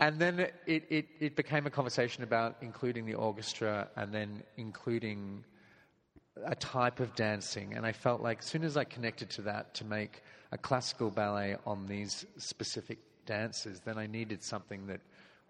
and 0.00 0.18
then 0.18 0.40
it, 0.40 0.84
it, 0.88 1.06
it 1.20 1.36
became 1.36 1.66
a 1.66 1.70
conversation 1.70 2.22
about 2.22 2.56
including 2.60 3.04
the 3.06 3.14
orchestra 3.14 3.88
and 3.96 4.12
then 4.12 4.42
including 4.56 5.44
a 6.44 6.54
type 6.54 7.00
of 7.00 7.14
dancing. 7.14 7.74
And 7.74 7.84
I 7.84 7.92
felt 7.92 8.20
like 8.20 8.38
as 8.38 8.46
soon 8.46 8.64
as 8.64 8.76
I 8.76 8.84
connected 8.84 9.30
to 9.30 9.42
that 9.42 9.74
to 9.74 9.84
make 9.84 10.22
a 10.50 10.58
classical 10.58 11.10
ballet 11.10 11.56
on 11.66 11.86
these 11.86 12.24
specific 12.38 12.98
dances, 13.26 13.80
then 13.80 13.98
I 13.98 14.06
needed 14.06 14.42
something 14.42 14.86
that 14.86 15.00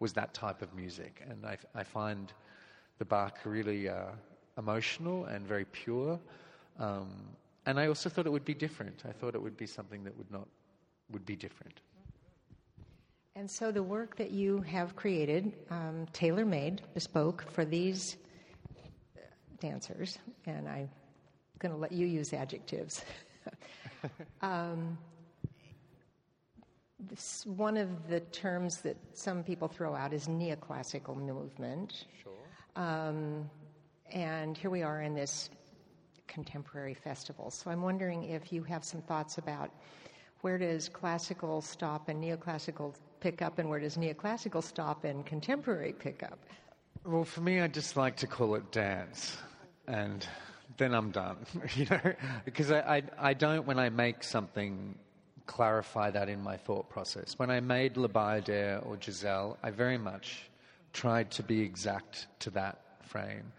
was 0.01 0.13
that 0.15 0.35
type 0.35 0.63
of 0.63 0.75
music. 0.75 1.23
And 1.29 1.47
I, 1.47 1.57
I 1.75 1.85
find 1.85 2.33
the 2.99 3.05
Bach 3.05 3.39
really 3.45 3.89
uh, 3.89 4.07
emotional 4.59 5.25
and 5.27 5.47
very 5.47 5.65
pure. 5.67 6.19
Um, 6.79 7.11
and 7.67 7.79
I 7.79 7.87
also 7.87 8.09
thought 8.09 8.27
it 8.27 8.33
would 8.33 8.45
be 8.45 8.55
different. 8.55 9.03
I 9.09 9.13
thought 9.13 9.35
it 9.35 9.43
would 9.43 9.57
be 9.57 9.67
something 9.67 10.05
that 10.05 10.17
would 10.17 10.31
not 10.31 10.49
would 11.11 11.27
be 11.27 11.37
different. 11.37 11.81
And 13.35 13.51
so 13.51 13.71
the 13.71 13.83
work 13.83 14.17
that 14.17 14.31
you 14.31 14.61
have 14.63 14.95
created, 14.95 15.53
um, 15.71 16.07
tailor 16.13 16.45
made, 16.45 16.83
bespoke 16.95 17.51
for 17.51 17.65
these 17.65 18.17
dancers, 19.59 20.19
and 20.47 20.69
I'm 20.69 20.91
going 21.59 21.73
to 21.73 21.79
let 21.79 21.93
you 21.93 22.07
use 22.07 22.33
adjectives. 22.35 23.05
um, 24.43 24.99
this, 26.99 27.47
one 27.47 27.77
of 27.77 28.09
the 28.09 28.21
terms 28.21 28.83
that 28.83 28.97
some 29.15 29.43
people 29.43 29.69
throw 29.69 29.95
out 29.95 30.13
is 30.13 30.29
neoclassical 30.29 31.17
movement. 31.17 32.05
Sure. 32.23 32.33
Um, 32.77 33.51
and 34.13 34.57
here 34.57 34.71
we 34.71 34.83
are 34.83 35.03
in 35.03 35.15
this 35.15 35.51
contemporary 36.29 36.95
festival. 36.95 37.51
So 37.51 37.71
I'm 37.71 37.83
wondering 37.83 38.25
if 38.25 38.53
you 38.53 38.63
have 38.65 38.85
some 38.85 39.03
thoughts 39.03 39.39
about 39.39 39.71
where 40.43 40.59
does 40.59 40.89
classical 40.89 41.61
stop 41.61 42.09
and 42.09 42.23
neoclassical 42.23 42.95
pick 43.21 43.41
up, 43.43 43.59
and 43.59 43.69
where 43.69 43.79
does 43.79 43.97
neoclassical 43.97 44.63
stop 44.63 45.05
and 45.05 45.25
contemporary 45.25 45.93
pick 45.93 46.23
up? 46.23 46.39
Well, 47.05 47.25
for 47.25 47.41
me, 47.41 47.61
I 47.61 47.69
just 47.69 47.97
like 47.97 48.17
to 48.17 48.27
call 48.27 48.57
it 48.57 48.71
dance, 48.73 49.37
and 49.87 50.27
then 50.77 50.95
I'm 50.95 51.11
done, 51.11 51.39
you 51.77 51.87
know, 51.89 52.01
because 52.45 52.73
I, 52.73 52.81
I, 52.81 53.03
I 53.19 53.35
don't, 53.35 53.67
when 53.67 53.79
I 53.79 53.89
make 53.91 54.25
something, 54.25 54.97
clarify 55.47 56.11
that 56.11 56.29
in 56.29 56.41
my 56.43 56.57
thought 56.57 56.89
process. 56.89 57.39
When 57.39 57.51
I 57.51 57.61
made 57.61 57.97
Le 57.97 58.09
Bayadere 58.09 58.85
or 58.87 58.97
Giselle, 59.01 59.59
I 59.63 59.71
very 59.71 59.99
much 59.99 60.51
tried 60.93 61.31
to 61.33 61.43
be 61.43 61.61
exact 61.61 62.27
to 62.41 62.51
that 62.51 62.81
frame. 63.03 63.53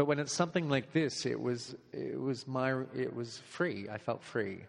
But 0.00 0.06
when 0.06 0.18
it's 0.18 0.32
something 0.32 0.70
like 0.70 0.94
this, 0.94 1.26
it 1.26 1.38
was, 1.38 1.76
it 1.92 2.18
was 2.18 2.48
my, 2.48 2.70
it 2.96 3.14
was 3.14 3.36
free. 3.50 3.86
I 3.92 3.98
felt 3.98 4.22
free. 4.22 4.60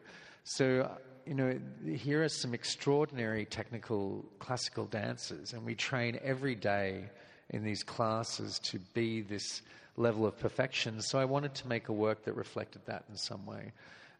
So 0.44 0.92
you 1.26 1.36
know, 1.36 1.58
here 1.86 2.22
are 2.22 2.28
some 2.28 2.54
extraordinary 2.54 3.46
technical 3.46 4.26
classical 4.40 4.88
dancers, 4.88 5.54
and 5.54 5.66
we 5.66 5.74
train 5.74 6.20
every 6.22 6.54
day 6.54 7.06
in 7.50 7.64
these 7.64 7.82
classes 7.82 8.60
to 8.60 8.80
be 8.94 9.22
this 9.22 9.62
level 9.96 10.26
of 10.26 10.38
perfection. 10.38 11.02
So 11.02 11.18
I 11.18 11.24
wanted 11.24 11.56
to 11.56 11.68
make 11.70 11.88
a 11.88 11.94
work 11.94 12.26
that 12.26 12.34
reflected 12.34 12.82
that 12.88 13.06
in 13.10 13.16
some 13.16 13.46
way. 13.46 13.72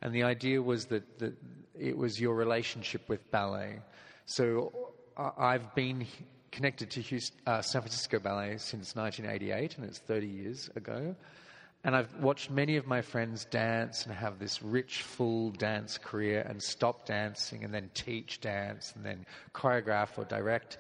And 0.02 0.16
the 0.16 0.24
idea 0.24 0.62
was 0.62 0.86
that, 0.86 1.20
that 1.20 1.34
it 1.78 1.98
was 1.98 2.22
your 2.22 2.36
relationship 2.36 3.10
with 3.10 3.30
ballet. 3.32 3.80
So 4.28 4.94
I've 5.18 5.76
been 5.76 6.08
connected 6.52 6.90
to 6.92 7.02
Houston, 7.02 7.40
uh, 7.48 7.62
San 7.62 7.82
Francisco 7.82 8.20
Ballet 8.20 8.58
since 8.58 8.96
1988, 8.96 9.78
and 9.78 9.86
it's 9.86 10.00
30 10.00 10.28
years 10.28 10.70
ago. 10.76 11.16
And 11.84 11.96
I've 11.96 12.14
watched 12.18 12.52
many 12.52 12.78
of 12.78 12.86
my 12.86 13.02
friends 13.02 13.46
dance 13.46 14.06
and 14.06 14.14
have 14.14 14.38
this 14.38 14.62
rich, 14.62 15.02
full 15.02 15.50
dance 15.52 15.98
career 15.98 16.46
and 16.48 16.62
stop 16.62 17.08
dancing 17.08 17.64
and 17.64 17.74
then 17.74 17.90
teach 17.96 18.40
dance 18.40 18.94
and 18.96 19.04
then 19.04 19.26
choreograph 19.56 20.10
or 20.18 20.26
direct. 20.26 20.78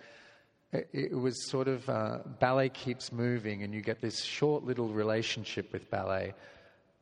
It, 0.71 0.89
it 0.93 1.17
was 1.17 1.49
sort 1.49 1.67
of 1.67 1.89
uh, 1.89 2.19
ballet 2.39 2.69
keeps 2.69 3.11
moving 3.11 3.63
and 3.63 3.73
you 3.73 3.81
get 3.81 3.99
this 3.99 4.23
short 4.23 4.63
little 4.63 4.89
relationship 4.89 5.73
with 5.73 5.89
ballet 5.89 6.35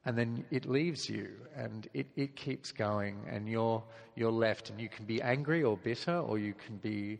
and 0.05 0.17
then 0.17 0.45
it 0.49 0.65
leaves 0.65 1.09
you 1.09 1.29
and 1.57 1.89
it, 1.93 2.07
it 2.15 2.37
keeps 2.37 2.71
going 2.71 3.17
and 3.29 3.49
you're, 3.49 3.83
you're 4.15 4.31
left 4.31 4.69
and 4.69 4.79
you 4.79 4.87
can 4.87 5.05
be 5.05 5.21
angry 5.21 5.61
or 5.61 5.75
bitter 5.75 6.17
or 6.17 6.39
you 6.39 6.53
can 6.53 6.77
be 6.77 7.19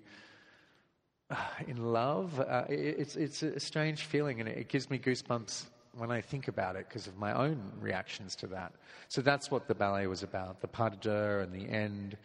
in 1.68 1.92
love. 1.92 2.40
Uh, 2.40 2.66
it, 2.70 2.96
it's, 3.00 3.16
it's 3.16 3.44
a 3.44 3.60
strange 3.60 4.04
feeling 4.04 4.40
and 4.40 4.50
it, 4.50 4.58
it 4.58 4.68
gives 4.68 4.90
me 4.90 4.98
goosebumps 4.98 5.66
when 5.98 6.12
I 6.12 6.22
think 6.22 6.48
about 6.48 6.76
it 6.76 6.88
because 6.88 7.08
of 7.08 7.18
my 7.18 7.34
own 7.34 7.60
reactions 7.80 8.36
to 8.38 8.48
that. 8.48 8.74
So 9.08 9.22
that's 9.22 9.52
what 9.52 9.68
the 9.68 9.76
ballet 9.76 10.08
was 10.08 10.24
about. 10.24 10.62
The 10.62 10.68
pas 10.68 10.92
de 10.92 10.98
deux 10.98 11.40
and 11.42 11.54
the 11.54 11.68
end 11.70 12.18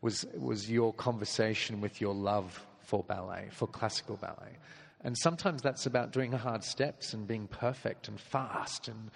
was, 0.00 0.24
was 0.36 0.70
your 0.70 0.92
conversation 0.94 1.80
with 1.80 2.00
your 2.00 2.14
love 2.14 2.64
for 2.80 3.02
ballet, 3.02 3.48
for 3.50 3.66
classical 3.66 4.16
ballet. 4.16 4.56
And 5.02 5.16
sometimes 5.18 5.62
that's 5.62 5.86
about 5.86 6.12
doing 6.12 6.32
hard 6.32 6.64
steps 6.64 7.12
and 7.12 7.26
being 7.26 7.46
perfect 7.48 8.08
and 8.08 8.20
fast 8.20 8.88
and 8.88 9.10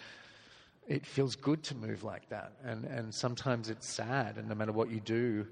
it 0.88 1.06
feels 1.06 1.36
good 1.36 1.62
to 1.64 1.74
move 1.74 2.02
like 2.04 2.28
that. 2.28 2.52
And, 2.64 2.84
and 2.84 3.14
sometimes 3.14 3.70
it's 3.70 3.88
sad, 3.88 4.36
and 4.36 4.48
no 4.48 4.54
matter 4.54 4.72
what 4.72 4.90
you 4.90 5.00
do, 5.00 5.46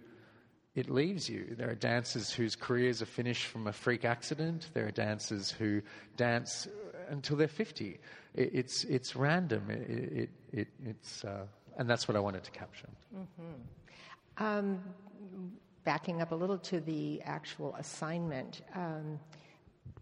it 0.74 0.88
leaves 0.88 1.28
you. 1.28 1.54
There 1.58 1.68
are 1.68 1.74
dancers 1.74 2.32
whose 2.32 2.54
careers 2.54 3.02
are 3.02 3.06
finished 3.06 3.46
from 3.46 3.66
a 3.66 3.72
freak 3.72 4.04
accident. 4.04 4.70
There 4.72 4.86
are 4.86 4.92
dancers 4.92 5.50
who 5.50 5.82
dance 6.16 6.68
until 7.08 7.36
they're 7.36 7.48
50. 7.48 7.98
It, 8.34 8.50
it's, 8.52 8.84
it's 8.84 9.16
random. 9.16 9.68
It, 9.68 9.80
it, 9.80 10.30
it 10.52 10.68
it's, 10.84 11.24
uh, 11.24 11.46
and 11.76 11.90
that's 11.90 12.06
what 12.06 12.16
I 12.16 12.20
wanted 12.20 12.44
to 12.44 12.50
capture. 12.52 12.88
Mm-hmm. 13.16 14.44
Um, 14.44 14.80
backing 15.84 16.22
up 16.22 16.30
a 16.32 16.34
little 16.34 16.58
to 16.58 16.80
the 16.80 17.20
actual 17.24 17.74
assignment, 17.76 18.62
um, 18.74 19.18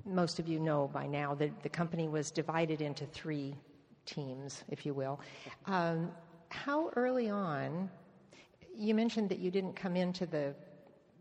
most 0.04 0.38
of 0.38 0.48
you 0.48 0.60
know 0.60 0.88
by 0.92 1.06
now 1.06 1.34
that 1.34 1.62
the 1.62 1.68
company 1.68 2.08
was 2.08 2.30
divided 2.30 2.82
into 2.82 3.06
three 3.06 3.54
teams, 4.04 4.64
if 4.68 4.84
you 4.84 4.94
will. 4.94 5.20
Um, 5.66 6.10
how 6.50 6.90
early 6.96 7.30
on, 7.30 7.90
you 8.78 8.94
mentioned 8.94 9.28
that 9.30 9.38
you 9.38 9.50
didn't 9.50 9.75
come 9.75 9.97
into 9.97 10.25
the 10.26 10.54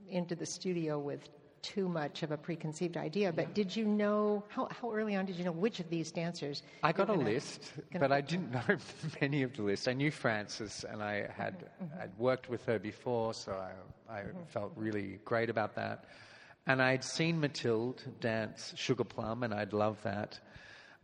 into 0.10 0.36
the 0.36 0.46
studio 0.46 0.98
with 1.00 1.28
too 1.62 1.90
much 1.90 2.24
of 2.24 2.32
a 2.32 2.38
preconceived 2.38 2.96
idea, 2.96 3.34
but 3.34 3.54
did 3.54 3.76
you 3.76 3.84
know, 3.84 4.42
how, 4.48 4.70
how 4.80 4.90
early 4.94 5.16
on 5.16 5.26
did 5.26 5.36
you 5.36 5.44
know 5.44 5.52
which 5.52 5.82
of 5.82 5.90
these 5.90 6.12
dancers? 6.12 6.64
I 6.82 6.94
got 6.94 7.10
a 7.10 7.14
list, 7.14 7.74
but 8.00 8.12
I 8.12 8.22
didn't 8.22 8.52
know 8.52 8.78
many 9.22 9.44
of 9.44 9.54
the 9.54 9.64
list. 9.64 9.88
I 9.88 9.94
knew 9.94 10.12
Frances, 10.12 10.86
and 10.90 11.04
I 11.04 11.28
had 11.36 11.60
mm-hmm. 11.60 12.02
I'd 12.02 12.18
worked 12.18 12.50
with 12.50 12.64
her 12.68 12.80
before, 12.80 13.34
so 13.34 13.52
I, 13.52 14.14
I 14.14 14.22
mm-hmm. 14.22 14.44
felt 14.48 14.72
really 14.78 15.20
great 15.26 15.50
about 15.50 15.76
that. 15.76 16.06
And 16.68 16.82
I'd 16.82 17.04
seen 17.04 17.40
Mathilde 17.40 18.02
dance 18.22 18.74
Sugar 18.78 19.04
Plum, 19.04 19.44
and 19.44 19.54
I'd 19.54 19.74
loved 19.74 20.04
that. 20.04 20.40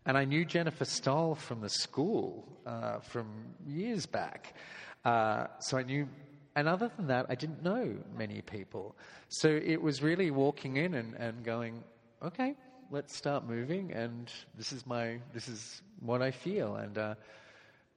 And 0.05 0.17
I 0.17 0.25
knew 0.25 0.45
Jennifer 0.45 0.85
Stahl 0.85 1.35
from 1.35 1.61
the 1.61 1.69
school 1.69 2.45
uh, 2.65 2.99
from 2.99 3.27
years 3.65 4.05
back. 4.05 4.55
Uh, 5.03 5.47
so 5.59 5.77
I 5.77 5.83
knew 5.83 6.07
and 6.55 6.67
other 6.67 6.91
than 6.95 7.07
that, 7.07 7.25
I 7.29 7.35
didn't 7.35 7.63
know 7.63 7.95
many 8.15 8.41
people. 8.41 8.95
So 9.29 9.47
it 9.47 9.81
was 9.81 10.01
really 10.03 10.29
walking 10.31 10.77
in 10.77 10.93
and, 10.93 11.15
and 11.15 11.43
going, 11.43 11.83
okay, 12.21 12.55
let's 12.91 13.15
start 13.15 13.47
moving. 13.47 13.91
And 13.91 14.31
this 14.55 14.71
is 14.71 14.85
my, 14.85 15.19
this 15.33 15.47
is 15.47 15.81
what 15.99 16.21
I 16.21 16.31
feel. 16.31 16.75
And 16.75 16.97
uh, 16.97 17.15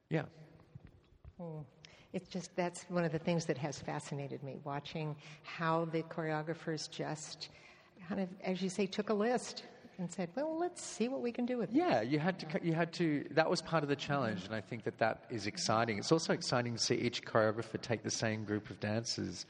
yeah. 0.08 0.24
Hmm. 1.38 1.60
It's 2.12 2.28
just, 2.28 2.56
that's 2.56 2.84
one 2.88 3.04
of 3.04 3.12
the 3.12 3.18
things 3.18 3.44
that 3.44 3.58
has 3.58 3.78
fascinated 3.78 4.42
me, 4.42 4.56
watching 4.64 5.14
how 5.42 5.84
the 5.86 6.02
choreographers 6.04 6.90
just 6.90 7.50
kind 8.08 8.22
of, 8.22 8.28
as 8.42 8.62
you 8.62 8.70
say, 8.70 8.86
took 8.86 9.10
a 9.10 9.14
list 9.14 9.64
and 9.98 10.10
said, 10.10 10.30
"Well, 10.34 10.58
let's 10.58 10.82
see 10.82 11.08
what 11.08 11.22
we 11.22 11.32
can 11.32 11.46
do 11.46 11.58
with 11.58 11.70
it." 11.70 11.76
Yeah, 11.76 12.02
you 12.02 12.18
had 12.18 12.38
to. 12.40 12.46
You 12.62 12.72
had 12.72 12.92
to. 12.94 13.26
That 13.32 13.48
was 13.48 13.62
part 13.62 13.82
of 13.82 13.88
the 13.88 13.96
challenge, 13.96 14.44
and 14.44 14.54
I 14.54 14.60
think 14.60 14.84
that 14.84 14.98
that 14.98 15.24
is 15.30 15.46
exciting. 15.46 15.98
It's 15.98 16.12
also 16.12 16.32
exciting 16.32 16.74
to 16.74 16.78
see 16.78 16.94
each 16.94 17.22
choreographer 17.22 17.80
take 17.80 18.02
the 18.02 18.10
same 18.10 18.44
group 18.44 18.70
of 18.70 18.80
dancers 18.80 19.46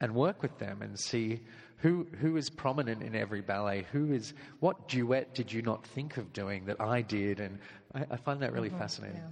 and 0.00 0.14
work 0.14 0.42
with 0.42 0.58
them 0.58 0.82
and 0.82 0.98
see 0.98 1.40
who 1.78 2.06
who 2.20 2.36
is 2.36 2.50
prominent 2.50 3.02
in 3.02 3.14
every 3.14 3.40
ballet. 3.40 3.86
Who 3.92 4.12
is 4.12 4.34
what 4.60 4.88
duet 4.88 5.34
did 5.34 5.52
you 5.52 5.62
not 5.62 5.86
think 5.86 6.16
of 6.16 6.32
doing 6.32 6.64
that 6.66 6.80
I 6.80 7.02
did? 7.02 7.40
And 7.40 7.58
I, 7.94 8.06
I 8.10 8.16
find 8.16 8.40
that 8.42 8.52
really 8.52 8.70
fascinating. 8.70 9.22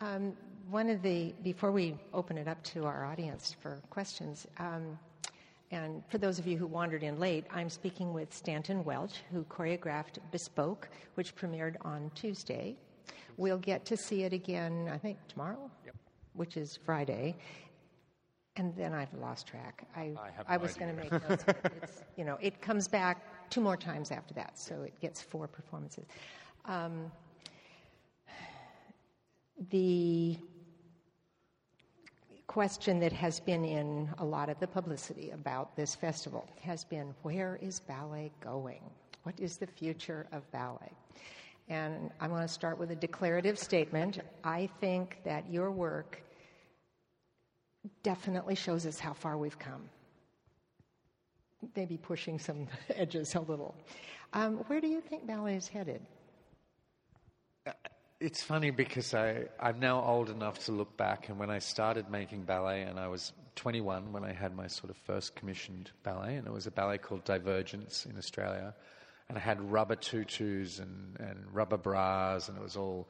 Yeah. 0.00 0.14
Um, 0.14 0.32
one 0.70 0.88
of 0.88 1.02
the 1.02 1.34
before 1.42 1.72
we 1.72 1.96
open 2.12 2.38
it 2.38 2.48
up 2.48 2.62
to 2.64 2.84
our 2.84 3.04
audience 3.04 3.54
for 3.60 3.80
questions. 3.90 4.46
Um, 4.58 4.98
and 5.72 6.02
for 6.08 6.18
those 6.18 6.38
of 6.38 6.46
you 6.46 6.58
who 6.58 6.66
wandered 6.66 7.02
in 7.02 7.18
late, 7.18 7.46
I'm 7.52 7.70
speaking 7.70 8.12
with 8.12 8.32
Stanton 8.32 8.84
Welch, 8.84 9.22
who 9.32 9.42
choreographed 9.44 10.18
Bespoke, 10.30 10.88
which 11.14 11.34
premiered 11.34 11.76
on 11.80 12.10
Tuesday. 12.14 12.76
We'll 13.38 13.58
get 13.58 13.84
to 13.86 13.96
see 13.96 14.22
it 14.24 14.32
again, 14.34 14.90
I 14.92 14.98
think, 14.98 15.16
tomorrow, 15.28 15.70
Yep. 15.86 15.94
which 16.34 16.56
is 16.58 16.78
Friday. 16.84 17.34
And 18.56 18.76
then 18.76 18.92
I've 18.92 19.12
lost 19.14 19.46
track. 19.46 19.86
I, 19.96 20.12
I 20.22 20.30
have 20.36 20.44
I 20.46 20.56
was 20.58 20.74
going 20.74 20.94
to 20.94 21.02
make 21.02 21.10
notes. 21.28 21.44
it's, 21.82 22.02
you 22.18 22.24
know, 22.26 22.36
it 22.42 22.60
comes 22.60 22.86
back 22.86 23.48
two 23.48 23.62
more 23.62 23.78
times 23.78 24.10
after 24.10 24.34
that, 24.34 24.58
so 24.58 24.82
it 24.82 24.92
gets 25.00 25.22
four 25.22 25.48
performances. 25.48 26.04
Um, 26.66 27.10
the 29.70 30.36
question 32.52 33.00
that 33.00 33.14
has 33.14 33.40
been 33.40 33.64
in 33.64 34.06
a 34.18 34.24
lot 34.24 34.50
of 34.50 34.60
the 34.60 34.66
publicity 34.66 35.30
about 35.30 35.74
this 35.74 35.94
festival 35.94 36.46
has 36.60 36.84
been 36.84 37.14
where 37.22 37.58
is 37.62 37.80
ballet 37.80 38.30
going? 38.42 38.82
What 39.22 39.34
is 39.40 39.56
the 39.56 39.66
future 39.66 40.26
of 40.32 40.42
ballet? 40.52 40.92
And 41.70 42.10
I 42.20 42.28
want 42.28 42.46
to 42.46 42.52
start 42.52 42.78
with 42.78 42.90
a 42.90 42.94
declarative 42.94 43.58
statement. 43.58 44.20
I 44.44 44.68
think 44.82 45.16
that 45.24 45.50
your 45.50 45.70
work 45.70 46.22
definitely 48.02 48.54
shows 48.54 48.84
us 48.84 48.98
how 48.98 49.14
far 49.14 49.38
we've 49.38 49.58
come. 49.58 49.88
Maybe 51.74 51.96
pushing 51.96 52.38
some 52.38 52.66
edges 52.94 53.34
a 53.34 53.40
little. 53.40 53.74
Um, 54.34 54.56
where 54.66 54.82
do 54.82 54.88
you 54.88 55.00
think 55.00 55.26
ballet 55.26 55.54
is 55.54 55.68
headed? 55.68 56.02
It's 58.24 58.40
funny 58.40 58.70
because 58.70 59.14
I, 59.14 59.46
I'm 59.58 59.80
now 59.80 60.00
old 60.00 60.30
enough 60.30 60.66
to 60.66 60.72
look 60.72 60.96
back, 60.96 61.28
and 61.28 61.40
when 61.40 61.50
I 61.50 61.58
started 61.58 62.08
making 62.08 62.42
ballet, 62.42 62.82
and 62.82 62.96
I 62.96 63.08
was 63.08 63.32
21 63.56 64.12
when 64.12 64.22
I 64.22 64.32
had 64.32 64.54
my 64.54 64.68
sort 64.68 64.90
of 64.90 64.96
first 64.96 65.34
commissioned 65.34 65.90
ballet, 66.04 66.36
and 66.36 66.46
it 66.46 66.52
was 66.52 66.68
a 66.68 66.70
ballet 66.70 66.98
called 66.98 67.24
Divergence 67.24 68.06
in 68.06 68.16
Australia. 68.16 68.76
And 69.28 69.36
I 69.36 69.40
had 69.40 69.60
rubber 69.60 69.96
tutus 69.96 70.78
and, 70.78 71.16
and 71.18 71.46
rubber 71.52 71.76
bras, 71.76 72.48
and 72.48 72.56
it 72.56 72.62
was 72.62 72.76
all 72.76 73.08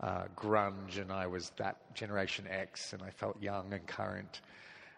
uh, 0.00 0.28
grunge, 0.34 0.96
and 0.98 1.12
I 1.12 1.26
was 1.26 1.52
that 1.58 1.94
Generation 1.94 2.46
X, 2.48 2.94
and 2.94 3.02
I 3.02 3.10
felt 3.10 3.42
young 3.42 3.70
and 3.74 3.86
current. 3.86 4.40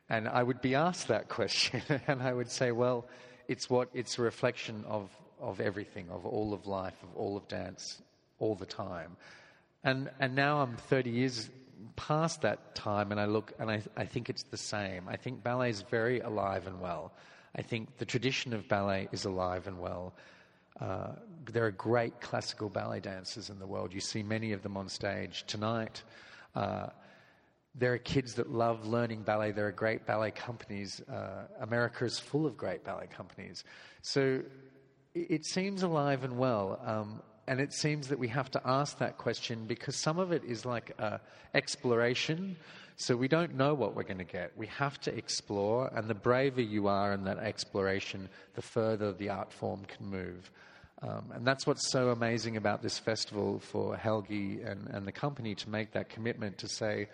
And 0.08 0.28
I 0.28 0.44
would 0.44 0.61
be 0.61 0.76
asked 0.76 1.08
that 1.08 1.28
question, 1.40 1.82
and 2.06 2.23
I 2.23 2.32
would 2.32 2.52
say, 2.52 2.70
well, 2.70 3.08
it's 3.49 3.68
what 3.68 3.88
it's 3.94 4.16
a 4.16 4.23
reflection 4.23 4.85
of, 4.87 5.11
of 5.40 5.61
everything, 5.61 6.08
of 6.08 6.25
all 6.25 6.54
of 6.54 6.68
life, 6.68 7.02
of 7.02 7.16
all 7.16 7.37
of 7.37 7.49
dance, 7.49 8.00
all 8.38 8.54
the 8.54 8.64
time. 8.64 9.16
And, 9.87 10.11
and 10.19 10.35
now 10.35 10.62
I'm 10.62 10.76
30 10.76 11.11
years 11.11 11.49
past 11.95 12.43
that 12.43 12.75
time, 12.75 13.12
and 13.12 13.21
I 13.21 13.26
look 13.26 13.52
and 13.61 13.71
I, 13.71 13.83
I 13.97 14.05
think 14.05 14.28
it's 14.28 14.43
the 14.43 14.57
same. 14.57 15.09
I 15.09 15.16
think 15.16 15.45
ballet 15.45 15.71
is 15.71 15.83
very 15.83 16.19
alive 16.19 16.66
and 16.66 16.81
well. 16.81 17.12
I 17.55 17.62
think 17.62 17.97
the 17.99 18.05
tradition 18.05 18.52
of 18.52 18.66
ballet 18.66 19.09
is 19.12 19.26
alive 19.26 19.69
and 19.69 19.78
well. 19.78 20.12
Uh, 20.81 21.12
there 21.52 21.64
are 21.64 21.71
great 21.71 22.21
classical 22.21 22.69
ballet 22.69 22.99
dancers 22.99 23.49
in 23.49 23.61
the 23.61 23.66
world. 23.66 23.95
You 23.95 24.00
see 24.00 24.25
many 24.25 24.50
of 24.50 24.62
them 24.62 24.76
on 24.76 24.88
stage 24.88 25.45
tonight. 25.47 26.02
Uh, 26.57 26.88
there 27.77 27.92
are 27.92 27.99
kids 27.99 28.35
that 28.35 28.51
love 28.51 28.88
learning 28.88 29.22
ballet. 29.22 29.53
There 29.53 29.68
are 29.68 29.72
great 29.72 30.05
ballet 30.05 30.33
companies. 30.33 31.01
Uh, 31.03 31.46
America 31.61 32.05
is 32.05 32.18
full 32.18 32.44
of 32.44 32.57
great 32.57 32.83
ballet 32.83 33.07
companies. 33.07 33.62
So 34.03 34.42
it, 35.14 35.31
it 35.31 35.46
seems 35.46 35.85
alive 35.85 36.25
and 36.25 36.37
well. 36.37 36.81
Um, 36.85 37.22
and 37.48 37.61
it 37.61 37.72
seems 37.72 38.09
that 38.09 38.18
we 38.18 38.28
have 38.28 38.50
to 38.52 38.61
ask 38.64 38.98
that 38.98 39.18
question 39.18 39.66
because 39.66 39.96
some 39.96 40.18
of 40.18 40.32
it 40.32 40.44
is 40.44 40.64
like 40.64 40.92
uh, 40.98 41.18
exploration. 41.54 42.56
So 42.96 43.14
we 43.14 43.28
don't 43.28 43.54
know 43.54 43.74
what 43.74 43.94
we're 43.94 44.04
going 44.04 44.18
to 44.18 44.24
get. 44.24 44.52
We 44.56 44.66
have 44.68 44.98
to 45.02 45.14
explore, 45.14 45.90
and 45.94 46.09
the 46.09 46.14
braver 46.14 46.62
you 46.62 46.88
are 46.88 47.12
in 47.12 47.24
that 47.24 47.38
exploration, 47.38 48.28
the 48.54 48.62
further 48.62 49.12
the 49.12 49.28
art 49.28 49.52
form 49.52 49.85
can 49.85 50.06
move. 50.06 50.50
Um, 51.02 51.26
and 51.35 51.46
that's 51.46 51.66
what's 51.66 51.90
so 51.92 52.09
amazing 52.09 52.56
about 52.56 52.82
this 52.82 52.98
festival 52.98 53.59
for 53.59 53.96
Helgi 53.96 54.62
and, 54.62 54.88
and 54.88 55.06
the 55.06 55.12
company 55.12 55.54
to 55.56 55.68
make 55.68 55.92
that 55.92 56.09
commitment 56.09 56.56
to 56.59 56.68
say, 56.68 57.09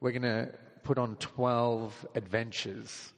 we're 0.00 0.10
going 0.10 0.22
to 0.22 0.48
put 0.82 0.98
on 0.98 1.14
12 1.16 2.06
adventures, 2.16 3.12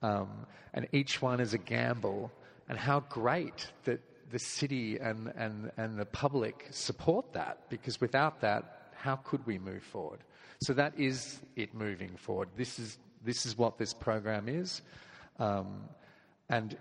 um, 0.00 0.30
and 0.72 0.88
each 0.92 1.20
one 1.20 1.38
is 1.38 1.52
a 1.52 1.58
gamble. 1.58 2.32
And 2.68 2.78
how 2.78 3.00
great 3.00 3.70
that 3.84 4.00
the 4.32 4.38
city 4.38 4.98
and, 4.98 5.32
and, 5.36 5.70
and 5.76 5.98
the 5.98 6.06
public 6.06 6.66
support 6.70 7.32
that, 7.34 7.58
because 7.68 8.00
without 8.00 8.40
that, 8.40 8.90
how 8.96 9.16
could 9.16 9.46
we 9.46 9.58
move 9.58 9.82
forward? 9.82 10.20
So 10.62 10.72
that 10.74 10.98
is 10.98 11.40
it 11.54 11.74
moving 11.74 12.16
forward. 12.16 12.48
This 12.56 12.78
is, 12.78 12.98
this 13.24 13.46
is 13.46 13.58
what 13.58 13.78
this 13.78 13.92
program 13.92 14.48
is. 14.48 14.82
Um, 15.38 15.84
and 16.48 16.76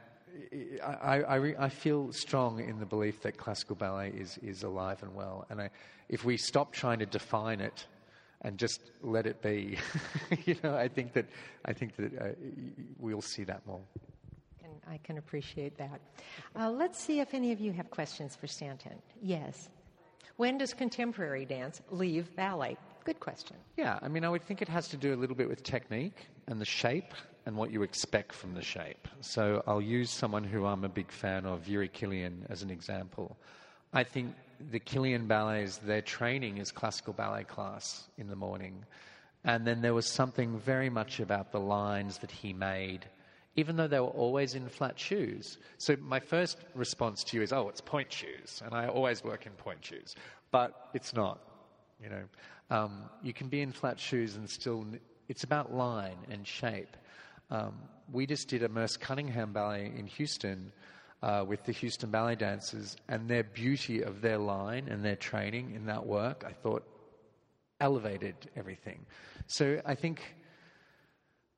I, 0.83 1.21
I, 1.21 1.65
I 1.65 1.69
feel 1.69 2.11
strong 2.13 2.59
in 2.59 2.79
the 2.79 2.85
belief 2.85 3.21
that 3.23 3.37
classical 3.37 3.75
ballet 3.75 4.09
is, 4.09 4.37
is 4.41 4.63
alive 4.63 5.03
and 5.03 5.13
well. 5.13 5.45
And 5.49 5.61
I, 5.61 5.69
if 6.09 6.23
we 6.23 6.37
stop 6.37 6.71
trying 6.71 6.99
to 6.99 7.05
define 7.05 7.59
it 7.59 7.85
and 8.43 8.57
just 8.57 8.79
let 9.01 9.25
it 9.25 9.41
be, 9.41 9.77
you 10.45 10.55
know, 10.63 10.75
I 10.75 10.87
think 10.87 11.13
that, 11.13 11.25
I 11.65 11.73
think 11.73 11.95
that 11.97 12.17
uh, 12.17 12.25
we'll 12.97 13.21
see 13.21 13.43
that 13.43 13.65
more. 13.67 13.81
I 14.89 14.97
can 14.97 15.17
appreciate 15.17 15.77
that. 15.77 15.99
Uh, 16.55 16.69
let's 16.69 16.99
see 16.99 17.19
if 17.19 17.33
any 17.33 17.51
of 17.51 17.59
you 17.59 17.71
have 17.73 17.89
questions 17.89 18.35
for 18.35 18.47
Stanton. 18.47 18.93
Yes. 19.21 19.69
When 20.37 20.57
does 20.57 20.73
contemporary 20.73 21.45
dance 21.45 21.81
leave 21.89 22.35
ballet? 22.35 22.77
Good 23.03 23.19
question. 23.19 23.57
Yeah, 23.77 23.99
I 24.01 24.07
mean, 24.07 24.23
I 24.23 24.29
would 24.29 24.43
think 24.43 24.61
it 24.61 24.67
has 24.67 24.87
to 24.89 24.97
do 24.97 25.13
a 25.13 25.17
little 25.17 25.35
bit 25.35 25.49
with 25.49 25.63
technique 25.63 26.27
and 26.47 26.61
the 26.61 26.65
shape 26.65 27.13
and 27.45 27.55
what 27.55 27.71
you 27.71 27.81
expect 27.81 28.33
from 28.33 28.53
the 28.53 28.61
shape. 28.61 29.07
So 29.21 29.63
I'll 29.65 29.81
use 29.81 30.09
someone 30.11 30.43
who 30.43 30.65
I'm 30.65 30.83
a 30.83 30.89
big 30.89 31.11
fan 31.11 31.45
of, 31.45 31.65
Jiří 31.65 31.91
Kylián, 31.91 32.49
as 32.49 32.61
an 32.61 32.69
example. 32.69 33.37
I 33.93 34.03
think 34.03 34.35
the 34.71 34.79
Kylián 34.79 35.27
ballets, 35.27 35.77
their 35.77 36.01
training 36.01 36.59
is 36.59 36.71
classical 36.71 37.13
ballet 37.13 37.43
class 37.43 38.03
in 38.17 38.27
the 38.27 38.35
morning. 38.35 38.85
And 39.43 39.65
then 39.65 39.81
there 39.81 39.95
was 39.95 40.05
something 40.05 40.59
very 40.59 40.89
much 40.89 41.19
about 41.19 41.51
the 41.51 41.59
lines 41.59 42.19
that 42.19 42.29
he 42.29 42.53
made, 42.53 43.05
even 43.55 43.75
though 43.75 43.87
they 43.87 43.99
were 43.99 44.07
always 44.07 44.55
in 44.55 44.67
flat 44.69 44.99
shoes. 44.99 45.57
So 45.77 45.95
my 45.99 46.19
first 46.19 46.57
response 46.73 47.23
to 47.25 47.37
you 47.37 47.43
is, 47.43 47.51
oh, 47.51 47.69
it's 47.69 47.81
pointe 47.81 48.11
shoes. 48.11 48.61
And 48.65 48.73
I 48.73 48.87
always 48.87 49.23
work 49.23 49.45
in 49.45 49.51
pointe 49.53 49.83
shoes. 49.83 50.15
But 50.51 50.89
it's 50.93 51.13
not. 51.13 51.39
You 52.01 52.09
know, 52.09 52.23
um, 52.69 53.03
you 53.21 53.33
can 53.33 53.47
be 53.47 53.61
in 53.61 53.71
flat 53.71 53.99
shoes 53.99 54.35
and 54.35 54.49
still, 54.49 54.85
it's 55.27 55.43
about 55.43 55.73
line 55.73 56.17
and 56.29 56.47
shape. 56.47 56.95
Um, 57.49 57.73
we 58.11 58.25
just 58.25 58.47
did 58.47 58.63
a 58.63 58.69
Merce 58.69 58.97
Cunningham 58.97 59.51
ballet 59.51 59.91
in 59.95 60.07
Houston 60.07 60.71
uh, 61.21 61.45
with 61.47 61.63
the 61.65 61.71
Houston 61.71 62.09
Ballet 62.09 62.35
Dancers, 62.35 62.97
and 63.07 63.29
their 63.29 63.43
beauty 63.43 64.01
of 64.01 64.21
their 64.21 64.37
line 64.37 64.87
and 64.87 65.05
their 65.05 65.15
training 65.15 65.75
in 65.75 65.85
that 65.85 66.05
work, 66.05 66.43
I 66.47 66.51
thought, 66.51 66.83
elevated 67.79 68.35
everything. 68.55 69.05
So 69.47 69.81
I 69.85 69.95
think 69.95 70.21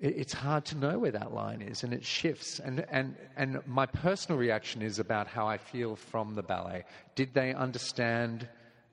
it's 0.03 0.33
hard 0.33 0.65
to 0.65 0.77
know 0.77 0.99
where 0.99 1.11
that 1.11 1.33
line 1.33 1.61
is, 1.61 1.83
and 1.83 1.93
it 1.93 2.03
shifts. 2.03 2.59
And, 2.59 2.85
and, 2.91 3.15
and 3.37 3.65
my 3.65 3.85
personal 3.85 4.37
reaction 4.37 4.81
is 4.81 4.99
about 4.99 5.27
how 5.27 5.47
I 5.47 5.57
feel 5.57 5.95
from 5.95 6.35
the 6.35 6.43
ballet. 6.43 6.83
Did 7.15 7.33
they 7.33 7.53
understand 7.53 8.49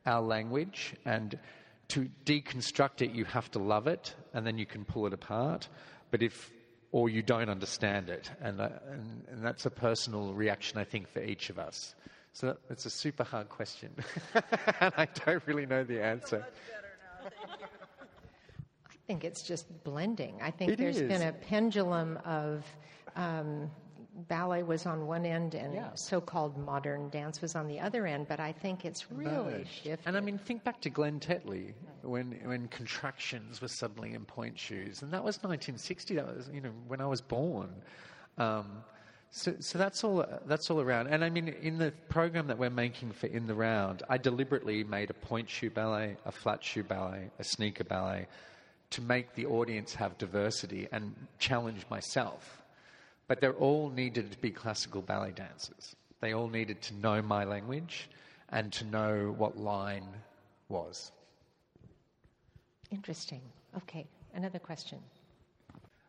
our 0.07 0.23
language? 0.23 0.94
And 1.05 1.37
to 1.88 2.09
deconstruct 2.25 3.03
it, 3.03 3.11
you 3.11 3.25
have 3.25 3.51
to 3.51 3.59
love 3.59 3.88
it, 3.88 4.14
and 4.33 4.46
then 4.46 4.57
you 4.57 4.66
can 4.66 4.85
pull 4.85 5.05
it 5.07 5.12
apart. 5.12 5.68
But 6.12 6.23
if 6.23 6.53
or 6.92 7.09
you 7.09 7.23
don't 7.23 7.49
understand 7.49 8.09
it. 8.09 8.31
And, 8.40 8.61
uh, 8.61 8.68
and, 8.90 9.25
and, 9.31 9.44
that's 9.44 9.64
a 9.64 9.70
personal 9.70 10.33
reaction, 10.35 10.77
I 10.77 10.83
think, 10.83 11.09
for 11.09 11.23
each 11.23 11.49
of 11.49 11.57
us. 11.57 11.94
So 12.33 12.57
it's 12.68 12.85
a 12.85 12.90
super 12.90 13.23
hard 13.23 13.49
question. 13.49 13.90
and 14.81 14.92
I 14.96 15.07
don't 15.25 15.42
really 15.46 15.66
know 15.66 15.85
the 15.85 16.03
answer. 16.03 16.44
I 19.11 19.12
think 19.12 19.25
it's 19.25 19.42
just 19.42 19.66
blending. 19.83 20.38
I 20.40 20.53
think 20.53 20.70
It 20.70 20.79
there's 20.79 21.01
is. 21.01 21.09
been 21.09 21.23
a 21.23 21.33
pendulum 21.33 22.16
of 22.25 22.64
um, 23.16 23.68
ballet 24.29 24.62
was 24.62 24.87
on 24.87 25.05
one 25.09 25.27
end 25.27 25.57
and 25.57 25.75
Yeah. 25.75 25.92
so-called 25.94 26.57
modern 26.57 27.11
dance 27.11 27.42
was 27.42 27.57
on 27.57 27.66
the 27.66 27.81
other 27.81 28.07
end, 28.07 28.29
but 28.29 28.38
I 28.38 28.53
think 28.53 28.85
it's 28.85 29.11
really 29.11 29.33
Merged. 29.55 29.66
shifted. 29.68 30.07
And 30.07 30.16
I 30.16 30.20
mean, 30.20 30.38
think 30.38 30.62
back 30.62 30.81
to 30.83 30.90
Glen 30.90 31.18
Tetley 31.18 31.73
when 32.03 32.38
when 32.44 32.68
contractions 32.68 33.61
were 33.61 33.66
suddenly 33.66 34.14
in 34.14 34.25
pointe 34.27 34.57
shoes, 34.57 35.03
and 35.03 35.12
that 35.12 35.25
was 35.25 35.38
1960. 35.42 36.14
That 36.14 36.27
was 36.37 36.49
you 36.53 36.61
know 36.61 36.70
when 36.87 37.01
I 37.01 37.07
was 37.07 37.20
born. 37.20 37.83
Um, 38.38 38.85
So, 39.33 39.55
so 39.61 39.79
that's 39.79 40.03
all. 40.05 40.25
That's 40.46 40.70
all 40.70 40.81
around. 40.81 41.07
And 41.09 41.25
I 41.25 41.31
mean, 41.31 41.49
in 41.49 41.79
the 41.79 41.92
program 42.09 42.46
that 42.49 42.59
we're 42.59 42.68
making 42.87 43.11
for 43.12 43.27
In 43.29 43.46
the 43.49 43.55
Round, 43.55 44.03
I 44.09 44.18
deliberately 44.18 44.83
made 44.85 45.09
a 45.11 45.14
pointe 45.14 45.49
shoe 45.51 45.70
ballet, 45.70 46.16
a 46.25 46.33
flat 46.33 46.62
shoe 46.64 46.83
ballet, 46.85 47.31
a 47.38 47.44
sneaker 47.44 47.85
ballet, 47.85 48.27
to 48.90 49.00
make 49.00 49.35
the 49.35 49.46
audience 49.46 49.94
have 49.94 50.18
diversity 50.18 50.88
and 50.92 51.14
challenge 51.38 51.85
myself. 51.90 52.62
But 53.29 53.40
they 53.40 53.48
all 53.48 53.90
needed 53.90 54.33
to 54.33 54.38
be 54.38 54.50
classical 54.50 55.03
ballet 55.03 55.33
dancers. 55.33 55.94
They 56.20 56.35
all 56.35 56.48
needed 56.48 56.83
to 56.83 56.94
know 56.94 57.22
my 57.22 57.44
language 57.44 58.09
and 58.50 58.72
to 58.74 58.85
know 58.85 59.35
what 59.37 59.57
line 59.57 60.07
was. 60.68 61.12
Interesting. 62.90 63.40
Okay, 63.76 64.07
another 64.35 64.59
question. 64.59 64.98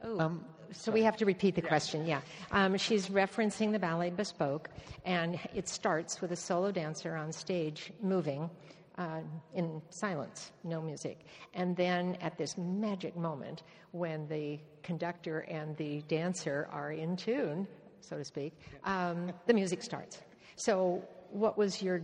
Oh, 0.04 0.20
um, 0.20 0.44
so 0.72 0.92
we 0.92 1.04
have 1.04 1.16
to 1.18 1.26
repeat 1.26 1.54
the 1.54 1.62
question, 1.62 2.08
yeah. 2.08 2.22
Um, 2.52 2.76
she's 2.78 3.08
referencing 3.10 3.72
the 3.72 3.78
ballet 3.78 4.10
Bespoke, 4.10 4.70
and 5.06 5.40
it 5.54 5.70
starts 5.70 6.22
with 6.22 6.32
a 6.32 6.36
solo 6.36 6.72
dancer 6.72 7.16
on 7.16 7.32
stage 7.32 7.92
moving 8.02 8.50
uh, 8.98 9.22
in 9.54 9.82
silence, 9.90 10.52
no 10.64 10.82
music. 10.82 11.26
And 11.54 11.76
then 11.76 12.18
at 12.22 12.38
this 12.38 12.58
magic 12.58 13.16
moment, 13.16 13.64
when 13.92 14.28
the 14.28 14.60
conductor 14.84 15.40
and 15.42 15.76
the 15.78 16.02
dancer 16.08 16.68
are 16.72 16.92
in 16.92 17.16
tune, 17.16 17.68
so 18.02 18.18
to 18.18 18.24
speak, 18.24 18.54
um, 18.84 19.32
the 19.48 19.54
music 19.54 19.84
starts. 19.84 20.20
So, 20.56 21.04
what 21.32 21.58
was 21.58 21.82
your 21.82 22.02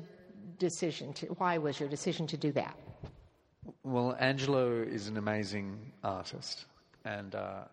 decision 0.57 1.13
to, 1.13 1.25
why 1.37 1.57
was 1.57 1.79
your 1.79 1.89
decision 1.89 2.27
to 2.27 2.37
do 2.37 2.51
that? 2.53 2.77
Well, 3.83 4.15
Angelo 4.19 4.81
is 4.81 5.07
an 5.07 5.17
amazing 5.17 5.91
artist, 6.03 6.65
and 7.03 7.35
uh, 7.35 7.65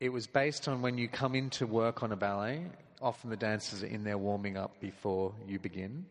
it 0.00 0.08
was 0.08 0.26
based 0.26 0.66
on 0.66 0.82
when 0.82 0.98
you 0.98 1.08
come 1.08 1.34
in 1.34 1.50
to 1.50 1.66
work 1.66 2.02
on 2.02 2.10
a 2.10 2.16
ballet, 2.16 2.64
often 3.00 3.30
the 3.30 3.36
dancers 3.36 3.82
are 3.82 3.86
in 3.86 4.04
there 4.04 4.18
warming 4.18 4.56
up 4.56 4.80
before 4.80 5.32
you 5.46 5.58
begin. 5.58 6.04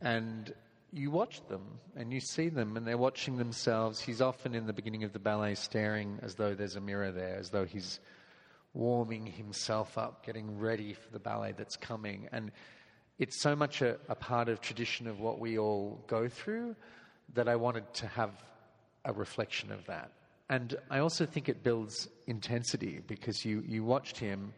And 0.00 0.52
you 0.92 1.10
watch 1.10 1.46
them 1.48 1.62
and 1.96 2.12
you 2.12 2.20
see 2.20 2.48
them 2.48 2.76
and 2.76 2.86
they're 2.86 2.98
watching 2.98 3.36
themselves. 3.36 4.00
He's 4.00 4.20
often 4.20 4.54
in 4.54 4.66
the 4.66 4.72
beginning 4.72 5.04
of 5.04 5.12
the 5.12 5.18
ballet 5.18 5.54
staring 5.54 6.18
as 6.22 6.34
though 6.34 6.54
there's 6.54 6.76
a 6.76 6.80
mirror 6.80 7.12
there, 7.12 7.36
as 7.36 7.50
though 7.50 7.64
he's 7.64 8.00
warming 8.74 9.26
himself 9.26 9.98
up, 9.98 10.24
getting 10.24 10.58
ready 10.58 10.94
for 10.94 11.10
the 11.12 11.18
ballet 11.18 11.54
that's 11.56 11.76
coming. 11.76 12.28
And 12.32 12.52
it's 13.18 13.40
so 13.40 13.54
much 13.54 13.82
a, 13.82 13.98
a 14.08 14.14
part 14.14 14.48
of 14.48 14.60
tradition 14.60 15.06
of 15.06 15.20
what 15.20 15.38
we 15.38 15.58
all 15.58 16.02
go 16.06 16.28
through 16.28 16.76
that 17.34 17.48
I 17.48 17.56
wanted 17.56 17.92
to 17.94 18.06
have 18.06 18.30
a 19.04 19.12
reflection 19.12 19.72
of 19.72 19.86
that. 19.86 20.12
And 20.48 20.76
I 20.90 20.98
also 20.98 21.26
think 21.26 21.48
it 21.48 21.62
builds 21.62 22.08
intensity 22.26 23.00
because 23.06 23.44
you, 23.44 23.62
you 23.66 23.84
watched 23.84 24.18
him 24.18 24.52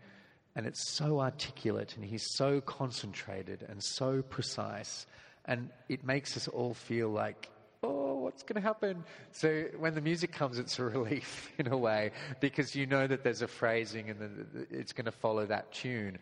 and 0.57 0.67
it's 0.67 0.91
so 0.91 1.21
articulate 1.21 1.97
and 1.97 2.05
he's 2.05 2.27
so 2.35 2.61
concentrated 2.61 3.65
and 3.69 3.83
so 3.83 4.23
precise. 4.23 5.07
And 5.47 5.71
it 5.89 6.05
makes 6.05 6.37
us 6.37 6.49
all 6.49 6.75
feel 6.75 7.09
like, 7.09 7.49
oh, 7.83 8.15
what's 8.15 8.43
going 8.43 8.61
to 8.61 8.67
happen? 8.67 9.05
So 9.33 9.65
when 9.79 9.95
the 9.95 10.01
music 10.01 10.33
comes, 10.33 10.59
it's 10.59 10.79
a 10.79 10.85
relief 10.97 11.51
in 11.59 11.67
a 11.69 11.77
way 11.77 12.13
because 12.41 12.75
you 12.75 12.87
know 12.87 13.07
that 13.07 13.25
there's 13.25 13.43
a 13.43 13.49
phrasing 13.49 14.11
and 14.11 14.67
it's 14.71 14.93
going 14.93 15.07
to 15.07 15.13
follow 15.13 15.47
that 15.47 15.73
tune. 15.73 16.19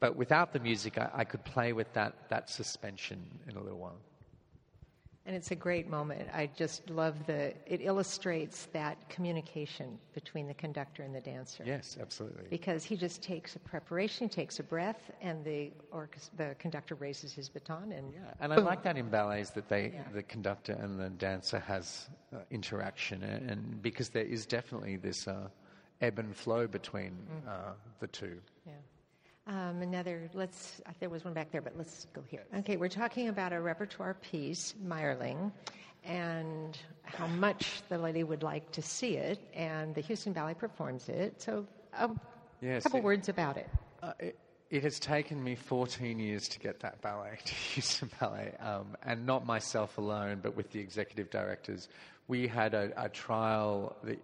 But 0.00 0.16
without 0.16 0.52
the 0.52 0.60
music, 0.60 0.98
I, 0.98 1.10
I 1.14 1.24
could 1.24 1.44
play 1.44 1.72
with 1.72 1.92
that, 1.94 2.28
that 2.28 2.50
suspension 2.50 3.24
in 3.48 3.56
a 3.56 3.62
little 3.62 3.78
while. 3.78 3.96
And 5.26 5.34
it's 5.34 5.52
a 5.52 5.54
great 5.54 5.88
moment. 5.88 6.28
I 6.34 6.50
just 6.54 6.90
love 6.90 7.24
the, 7.26 7.54
it 7.66 7.80
illustrates 7.80 8.66
that 8.72 9.08
communication 9.08 9.98
between 10.12 10.46
the 10.46 10.52
conductor 10.52 11.02
and 11.02 11.14
the 11.14 11.20
dancer. 11.20 11.62
Yes, 11.66 11.96
absolutely. 11.98 12.44
Because 12.50 12.84
he 12.84 12.94
just 12.94 13.22
takes 13.22 13.56
a 13.56 13.58
preparation, 13.58 14.28
he 14.28 14.34
takes 14.34 14.60
a 14.60 14.62
breath, 14.62 15.10
and 15.22 15.42
the, 15.42 15.70
the 16.36 16.54
conductor 16.58 16.94
raises 16.94 17.32
his 17.32 17.48
baton. 17.48 17.92
And, 17.92 18.12
yeah. 18.12 18.20
and 18.38 18.52
I 18.52 18.56
like 18.56 18.82
that 18.82 18.98
in 18.98 19.08
ballets 19.08 19.50
that 19.50 19.70
they, 19.70 19.92
yeah. 19.94 20.02
the 20.12 20.22
conductor 20.22 20.74
and 20.74 21.00
the 21.00 21.08
dancer 21.08 21.58
has 21.58 22.10
uh, 22.34 22.40
interaction, 22.50 23.22
and, 23.22 23.50
and, 23.50 23.82
because 23.82 24.10
there 24.10 24.24
is 24.24 24.44
definitely 24.44 24.96
this 24.96 25.26
uh, 25.26 25.48
ebb 26.02 26.18
and 26.18 26.36
flow 26.36 26.66
between 26.66 27.12
mm-hmm. 27.12 27.48
uh, 27.48 27.72
the 27.98 28.08
two. 28.08 28.38
Yeah. 28.66 28.72
Um, 29.46 29.82
another, 29.82 30.30
let's, 30.32 30.80
there 31.00 31.10
was 31.10 31.24
one 31.24 31.34
back 31.34 31.52
there, 31.52 31.60
but 31.60 31.76
let's 31.76 32.06
go 32.14 32.22
here. 32.30 32.44
Okay, 32.58 32.78
we're 32.78 32.88
talking 32.88 33.28
about 33.28 33.52
a 33.52 33.60
repertoire 33.60 34.14
piece, 34.14 34.74
Mayerling, 34.82 35.52
and 36.02 36.78
how 37.02 37.26
much 37.26 37.82
the 37.90 37.98
lady 37.98 38.24
would 38.24 38.42
like 38.42 38.70
to 38.72 38.80
see 38.80 39.16
it, 39.16 39.38
and 39.54 39.94
the 39.94 40.00
Houston 40.00 40.32
Ballet 40.32 40.54
performs 40.54 41.10
it. 41.10 41.42
So, 41.42 41.66
a 41.92 42.10
yes, 42.62 42.84
couple 42.84 43.00
it, 43.00 43.04
words 43.04 43.28
about 43.28 43.58
it. 43.58 43.68
Uh, 44.02 44.12
it. 44.18 44.38
it. 44.70 44.82
has 44.82 44.98
taken 44.98 45.44
me 45.44 45.56
14 45.56 46.18
years 46.18 46.48
to 46.48 46.58
get 46.58 46.80
that 46.80 47.02
ballet 47.02 47.38
to 47.44 47.54
Houston 47.54 48.10
Ballet, 48.18 48.54
um, 48.60 48.96
and 49.02 49.26
not 49.26 49.44
myself 49.44 49.98
alone, 49.98 50.40
but 50.42 50.56
with 50.56 50.70
the 50.70 50.80
executive 50.80 51.28
directors. 51.28 51.88
We 52.28 52.48
had 52.48 52.72
a, 52.72 52.92
a 52.96 53.10
trial. 53.10 53.94
The, 54.02 54.16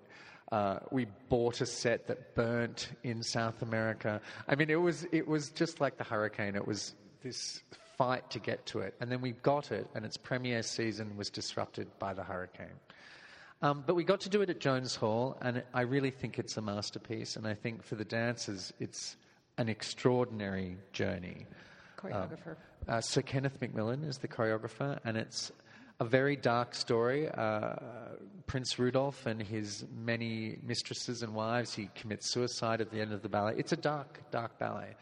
uh, 0.52 0.80
we 0.90 1.06
bought 1.28 1.60
a 1.60 1.66
set 1.66 2.06
that 2.08 2.34
burnt 2.34 2.90
in 3.02 3.22
South 3.22 3.62
America. 3.62 4.20
I 4.48 4.56
mean, 4.56 4.70
it 4.70 4.80
was 4.80 5.06
it 5.12 5.28
was 5.28 5.50
just 5.50 5.80
like 5.80 5.96
the 5.96 6.04
hurricane. 6.04 6.56
It 6.56 6.66
was 6.66 6.94
this 7.22 7.62
fight 7.96 8.28
to 8.30 8.38
get 8.38 8.66
to 8.66 8.80
it, 8.80 8.94
and 9.00 9.10
then 9.10 9.20
we 9.20 9.32
got 9.32 9.70
it, 9.70 9.86
and 9.94 10.04
its 10.04 10.16
premiere 10.16 10.62
season 10.62 11.16
was 11.16 11.30
disrupted 11.30 11.86
by 11.98 12.14
the 12.14 12.24
hurricane. 12.24 12.78
Um, 13.62 13.84
but 13.86 13.94
we 13.94 14.04
got 14.04 14.20
to 14.22 14.30
do 14.30 14.40
it 14.40 14.48
at 14.48 14.58
Jones 14.58 14.96
Hall, 14.96 15.36
and 15.42 15.62
I 15.74 15.82
really 15.82 16.10
think 16.10 16.38
it's 16.38 16.56
a 16.56 16.62
masterpiece. 16.62 17.36
And 17.36 17.46
I 17.46 17.54
think 17.54 17.82
for 17.82 17.94
the 17.94 18.06
dancers, 18.06 18.72
it's 18.80 19.16
an 19.58 19.68
extraordinary 19.68 20.78
journey. 20.92 21.46
Choreographer. 21.98 22.52
Um, 22.52 22.56
uh, 22.88 23.00
Sir 23.02 23.20
Kenneth 23.20 23.60
MacMillan 23.60 24.08
is 24.08 24.18
the 24.18 24.28
choreographer, 24.28 24.98
and 25.04 25.18
it's 25.18 25.52
a 26.00 26.04
very 26.04 26.34
dark 26.34 26.74
story. 26.74 27.28
Uh, 27.28 27.74
Prince 28.46 28.78
Rudolph 28.78 29.26
and 29.26 29.40
his 29.40 29.84
many 29.94 30.58
mistresses 30.66 31.22
and 31.22 31.34
wives, 31.34 31.74
he 31.74 31.90
commits 31.94 32.32
suicide 32.32 32.80
at 32.80 32.90
the 32.90 33.00
end 33.00 33.12
of 33.12 33.22
the 33.22 33.28
ballet. 33.28 33.54
It's 33.56 33.72
a 33.72 33.76
dark, 33.76 34.20
dark 34.30 34.58
ballet. 34.58 34.96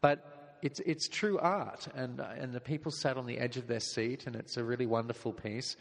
But 0.00 0.58
it's, 0.60 0.80
it's 0.80 1.08
true 1.08 1.38
art, 1.38 1.88
and, 1.94 2.20
and 2.20 2.52
the 2.52 2.60
people 2.60 2.92
sat 2.92 3.16
on 3.16 3.26
the 3.26 3.38
edge 3.38 3.56
of 3.56 3.66
their 3.66 3.80
seat, 3.80 4.26
and 4.26 4.36
it's 4.36 4.58
a 4.58 4.64
really 4.64 4.86
wonderful 4.86 5.32
piece. 5.32 5.76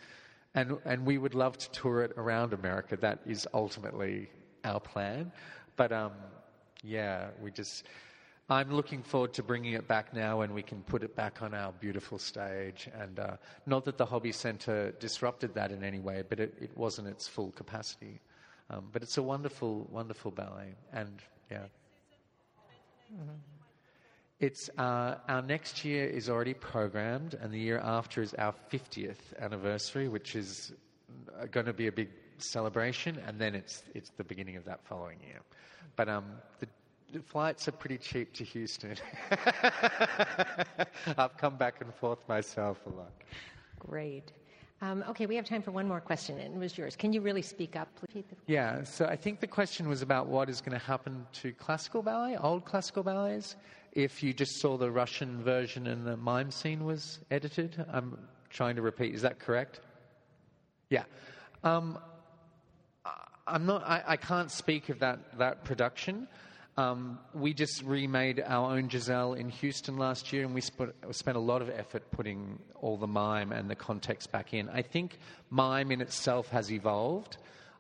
And, 0.56 0.78
and 0.86 1.06
we 1.06 1.18
would 1.18 1.36
love 1.36 1.58
to 1.58 1.70
tour 1.72 2.04
it 2.04 2.14
around 2.16 2.54
America. 2.54 2.96
That 2.96 3.20
is 3.26 3.48
ultimately 3.54 4.30
our 4.64 4.80
plan. 4.80 5.32
But 5.76 5.92
um, 5.92 6.14
yeah, 6.84 7.30
we 7.42 7.52
just 7.52 7.84
I'm 8.52 8.72
looking 8.72 9.04
forward 9.04 9.34
to 9.34 9.44
bringing 9.44 9.74
it 9.74 9.88
back 9.88 10.12
now 10.12 10.40
when 10.40 10.56
we 10.56 10.64
can 10.64 10.82
put 10.82 11.04
it 11.04 11.16
back 11.16 11.44
on 11.44 11.54
our 11.54 11.72
beautiful 11.72 12.18
stage. 12.18 12.90
And 13.00 13.20
uh, 13.20 13.38
not 13.68 13.86
that 13.86 13.98
the 13.98 14.06
Hobby 14.06 14.32
Centre 14.32 14.92
disrupted 15.00 15.54
that 15.54 15.72
in 15.72 15.84
any 15.84 16.00
way, 16.00 16.24
but 16.28 16.40
it, 16.40 16.56
it 16.60 16.76
wasn't 16.76 17.10
its 17.10 17.28
full 17.28 17.52
capacity. 17.52 18.20
Um, 18.72 18.88
but 18.92 19.04
it's 19.04 19.18
a 19.18 19.24
wonderful, 19.24 19.88
wonderful 19.92 20.32
ballet. 20.32 20.74
And 20.92 21.22
yeah. 21.52 21.66
Mm-hmm. 23.14 23.36
It's 24.40 24.70
uh, 24.78 25.16
our 25.28 25.42
next 25.42 25.84
year 25.84 26.06
is 26.06 26.30
already 26.30 26.54
programmed, 26.54 27.34
and 27.34 27.54
the 27.54 27.60
year 27.60 27.80
after 27.80 28.22
is 28.22 28.34
our 28.36 28.56
50th 28.72 29.18
anniversary, 29.38 30.08
which 30.08 30.36
is 30.36 30.72
uh, 31.38 31.46
going 31.48 31.66
to 31.66 31.74
be 31.74 31.88
a 31.88 31.92
big 31.92 32.10
celebration, 32.38 33.20
and 33.28 33.38
then 33.38 33.54
it's 33.54 33.84
it's 33.94 34.12
the 34.12 34.24
beginning 34.24 34.56
of 34.56 34.64
that 34.64 34.80
following 34.86 35.18
year. 35.28 35.42
But 35.98 36.08
um, 36.08 36.26
the 36.60 36.68
flights 37.26 37.68
are 37.68 37.72
pretty 37.72 37.98
cheap 37.98 38.34
to 38.34 38.44
Houston. 38.44 38.96
I've 41.18 41.38
come 41.38 41.58
back 41.58 41.82
and 41.82 41.94
forth 41.96 42.20
myself 42.28 42.80
a 42.86 42.90
lot. 42.90 43.12
Great. 43.80 44.32
Um, 44.82 45.04
okay, 45.10 45.26
we 45.26 45.36
have 45.36 45.46
time 45.46 45.62
for 45.62 45.72
one 45.72 45.88
more 45.88 46.00
question, 46.00 46.40
and 46.40 46.56
it 46.56 46.58
was 46.58 46.78
yours. 46.78 46.96
Can 46.96 47.12
you 47.12 47.20
really 47.20 47.42
speak 47.42 47.76
up, 47.76 47.90
please? 47.96 48.24
Yeah, 48.48 48.84
so 48.84 49.06
I 49.06 49.16
think 49.18 49.42
the 49.42 49.48
question 49.48 49.90
was 49.90 50.02
about 50.02 50.28
what 50.28 50.50
is 50.50 50.62
going 50.62 50.78
to 50.78 50.86
happen 50.86 51.26
to 51.34 51.52
classical 51.54 52.02
ballet, 52.02 52.38
old 52.38 52.64
classical 52.64 53.04
ballets, 53.04 53.58
if 53.92 54.24
you 54.24 54.34
just 54.34 54.60
saw 54.62 54.78
the 54.78 54.90
Russian 54.90 55.44
version 55.44 55.88
and 55.88 56.06
the 56.06 56.16
mime 56.16 56.52
scene 56.52 56.86
was 56.86 57.20
edited. 57.32 57.84
I'm 57.92 58.18
trying 58.50 58.76
to 58.76 58.82
repeat. 58.82 59.14
Is 59.14 59.22
that 59.24 59.40
correct? 59.40 59.82
Yeah. 60.90 61.04
Um, 61.64 62.00
I'm 63.48 63.66
not. 63.66 63.84
I, 63.84 64.04
I, 64.08 64.18
can't 64.18 64.52
speak 64.52 64.90
of 64.90 65.00
that 65.00 65.38
that 65.40 65.64
production. 65.64 66.28
Um, 66.80 67.20
we 67.34 67.54
just 67.54 67.84
remade 67.84 68.42
our 68.46 68.72
own 68.78 68.88
Giselle 68.88 69.34
in 69.34 69.50
Houston 69.50 69.98
last 69.98 70.32
year, 70.32 70.46
and 70.46 70.56
we 70.56 70.62
spent, 70.62 70.94
spent 71.12 71.36
a 71.36 71.42
lot 71.42 71.62
of 71.62 71.70
effort 71.70 72.10
putting 72.10 72.58
all 72.80 72.96
the 72.96 73.06
mime 73.06 73.52
and 73.52 73.70
the 73.70 73.76
context 73.76 74.32
back 74.32 74.54
in. 74.54 74.70
I 74.70 74.82
think 74.82 75.18
mime 75.50 75.92
in 75.92 76.00
itself 76.00 76.48
has 76.52 76.72
evolved. 76.72 77.36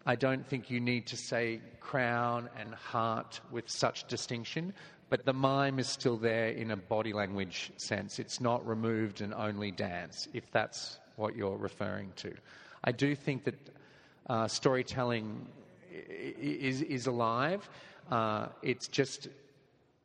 I 0.05 0.17
don't 0.17 0.45
think 0.45 0.69
you 0.69 0.81
need 0.81 1.07
to 1.07 1.15
say 1.15 1.61
crown 1.79 2.49
and 2.59 2.75
heart 2.75 3.39
with 3.51 3.69
such 3.69 4.05
distinction, 4.09 4.73
but 5.09 5.23
the 5.23 5.31
mime 5.31 5.79
is 5.79 5.87
still 5.87 6.17
there 6.17 6.49
in 6.49 6.71
a 6.71 6.75
body 6.75 7.13
language 7.13 7.71
sense. 7.77 8.19
It's 8.19 8.41
not 8.41 8.67
removed 8.67 9.21
and 9.21 9.33
only 9.33 9.71
dance, 9.71 10.27
if 10.33 10.51
that's 10.51 10.99
what 11.15 11.37
you're 11.37 11.55
referring 11.55 12.11
to. 12.17 12.33
I 12.83 12.91
do 12.91 13.15
think 13.15 13.45
that 13.45 13.55
uh, 14.29 14.49
storytelling 14.49 15.47
is, 15.89 16.81
is 16.81 17.07
alive. 17.07 17.69
Uh, 18.09 18.47
it's 18.61 18.87
just 18.87 19.27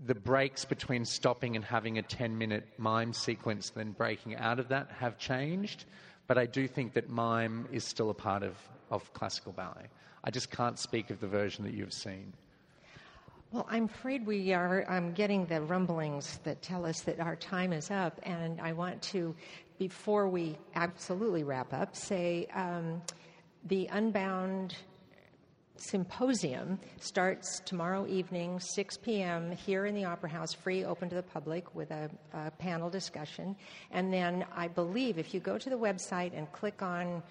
the 0.05 0.15
breaks 0.15 0.65
between 0.65 1.05
stopping 1.05 1.57
and 1.57 1.65
having 1.65 1.99
a 1.99 2.03
10 2.03 2.37
minute 2.37 2.67
mime 2.79 3.13
sequence, 3.13 3.71
then 3.71 3.93
breaking 3.93 4.37
out 4.37 4.59
of 4.59 4.69
that, 4.69 4.91
have 4.99 5.19
changed. 5.19 5.85
But 6.27 6.39
I 6.39 6.47
do 6.47 6.67
think 6.67 6.95
that 6.95 7.09
mime 7.09 7.69
is 7.73 7.85
still 7.85 8.11
a 8.11 8.15
part 8.15 8.43
of, 8.43 8.57
of 8.91 9.13
classical 9.13 9.53
ballet. 9.53 9.89
I 10.23 10.31
just 10.31 10.51
can't 10.51 10.79
speak 10.79 11.11
of 11.11 11.21
the 11.21 11.27
version 11.27 11.65
that 11.65 11.75
you've 11.75 11.93
seen. 11.93 12.33
Well, 13.53 13.67
I'm 13.71 13.85
afraid 13.85 14.27
we 14.27 14.53
are 14.53 14.85
I'm 14.89 15.13
getting 15.13 15.47
the 15.47 15.61
rumblings 15.61 16.41
that 16.43 16.61
tell 16.61 16.85
us 16.85 17.03
that 17.03 17.21
our 17.21 17.37
time 17.37 17.73
is 17.73 17.91
up, 17.91 18.19
and 18.25 18.61
I 18.61 18.73
want 18.73 19.01
to, 19.03 19.35
before 19.79 20.29
we 20.29 20.59
absolutely 20.75 21.45
wrap 21.45 21.73
up, 21.73 21.95
say 21.95 22.47
um, 22.53 23.01
the 23.67 23.87
Unbound 23.93 24.75
symposium 25.77 26.79
starts 27.01 27.61
tomorrow 27.61 28.07
evening, 28.07 28.61
6 28.61 28.97
p.m., 28.99 29.53
here 29.53 29.87
in 29.87 29.95
the 29.95 30.05
Opera 30.05 30.31
House, 30.31 30.53
free, 30.53 30.85
open 30.85 31.09
to 31.09 31.15
the 31.15 31.23
public, 31.23 31.75
with 31.75 31.91
a, 31.91 32.11
a, 32.33 32.51
panel 32.53 32.89
discussion. 32.89 33.57
And 33.91 34.13
then 34.13 34.45
I 34.55 34.69
believe 34.69 35.19
if 35.19 35.35
you 35.35 35.41
go 35.41 35.59
to 35.59 35.71
the 35.71 35.79
website 35.79 36.37
and 36.37 36.51
click 36.53 36.83
on 36.83 37.23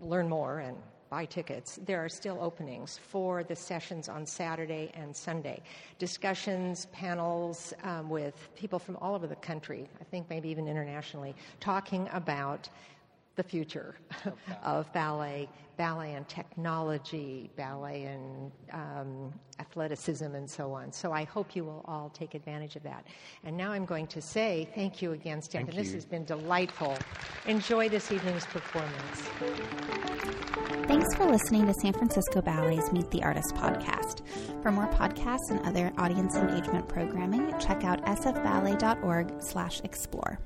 Learn 0.00 0.28
More 0.28 0.60
and 0.60 0.76
buy 1.10 1.24
tickets, 1.24 1.78
there 1.86 2.04
are 2.04 2.08
still 2.08 2.38
openings 2.40 2.98
for 2.98 3.42
the 3.42 3.56
sessions 3.56 4.08
on 4.08 4.26
Saturday 4.26 4.90
and 4.94 5.14
Sunday. 5.14 5.62
Discussions, 5.98 6.86
panels 6.86 7.72
um, 7.82 8.10
with 8.10 8.48
people 8.56 8.78
from 8.78 8.96
all 8.96 9.14
over 9.14 9.26
the 9.26 9.36
country, 9.36 9.88
I 10.00 10.04
think 10.04 10.28
maybe 10.28 10.48
even 10.50 10.68
internationally, 10.68 11.34
talking 11.60 12.08
about 12.12 12.68
the 13.38 13.42
future 13.44 13.94
of 14.64 14.92
ballet, 14.92 15.48
ballet 15.78 16.14
and 16.14 16.28
technology, 16.28 17.48
ballet 17.56 18.04
and 18.04 18.50
um, 18.72 19.32
athleticism, 19.60 20.34
and 20.34 20.50
so 20.50 20.72
on. 20.72 20.92
So 20.92 21.12
I 21.12 21.22
hope 21.22 21.54
you 21.54 21.64
will 21.64 21.84
all 21.86 22.10
take 22.10 22.34
advantage 22.34 22.74
of 22.74 22.82
that. 22.82 23.06
And 23.44 23.56
now 23.56 23.70
I'm 23.70 23.86
going 23.86 24.08
to 24.08 24.20
say 24.20 24.68
thank 24.74 25.00
you 25.00 25.12
again, 25.12 25.40
Stanton. 25.40 25.74
This 25.74 25.92
has 25.92 26.04
been 26.04 26.24
delightful. 26.24 26.98
Enjoy 27.46 27.88
this 27.88 28.10
evening's 28.10 28.44
performance. 28.44 29.22
Thanks 30.88 31.14
for 31.14 31.26
listening 31.26 31.66
to 31.66 31.74
San 31.80 31.92
Francisco 31.92 32.42
Ballet's 32.42 32.92
Meet 32.92 33.10
the 33.12 33.22
Artist 33.22 33.54
podcast. 33.54 34.22
For 34.62 34.72
more 34.72 34.88
podcasts 34.88 35.50
and 35.50 35.60
other 35.64 35.92
audience 35.96 36.34
engagement 36.34 36.88
programming, 36.88 37.54
check 37.60 37.84
out 37.84 38.04
sfballet.org 38.04 39.32
slash 39.40 39.80
explore. 39.84 40.40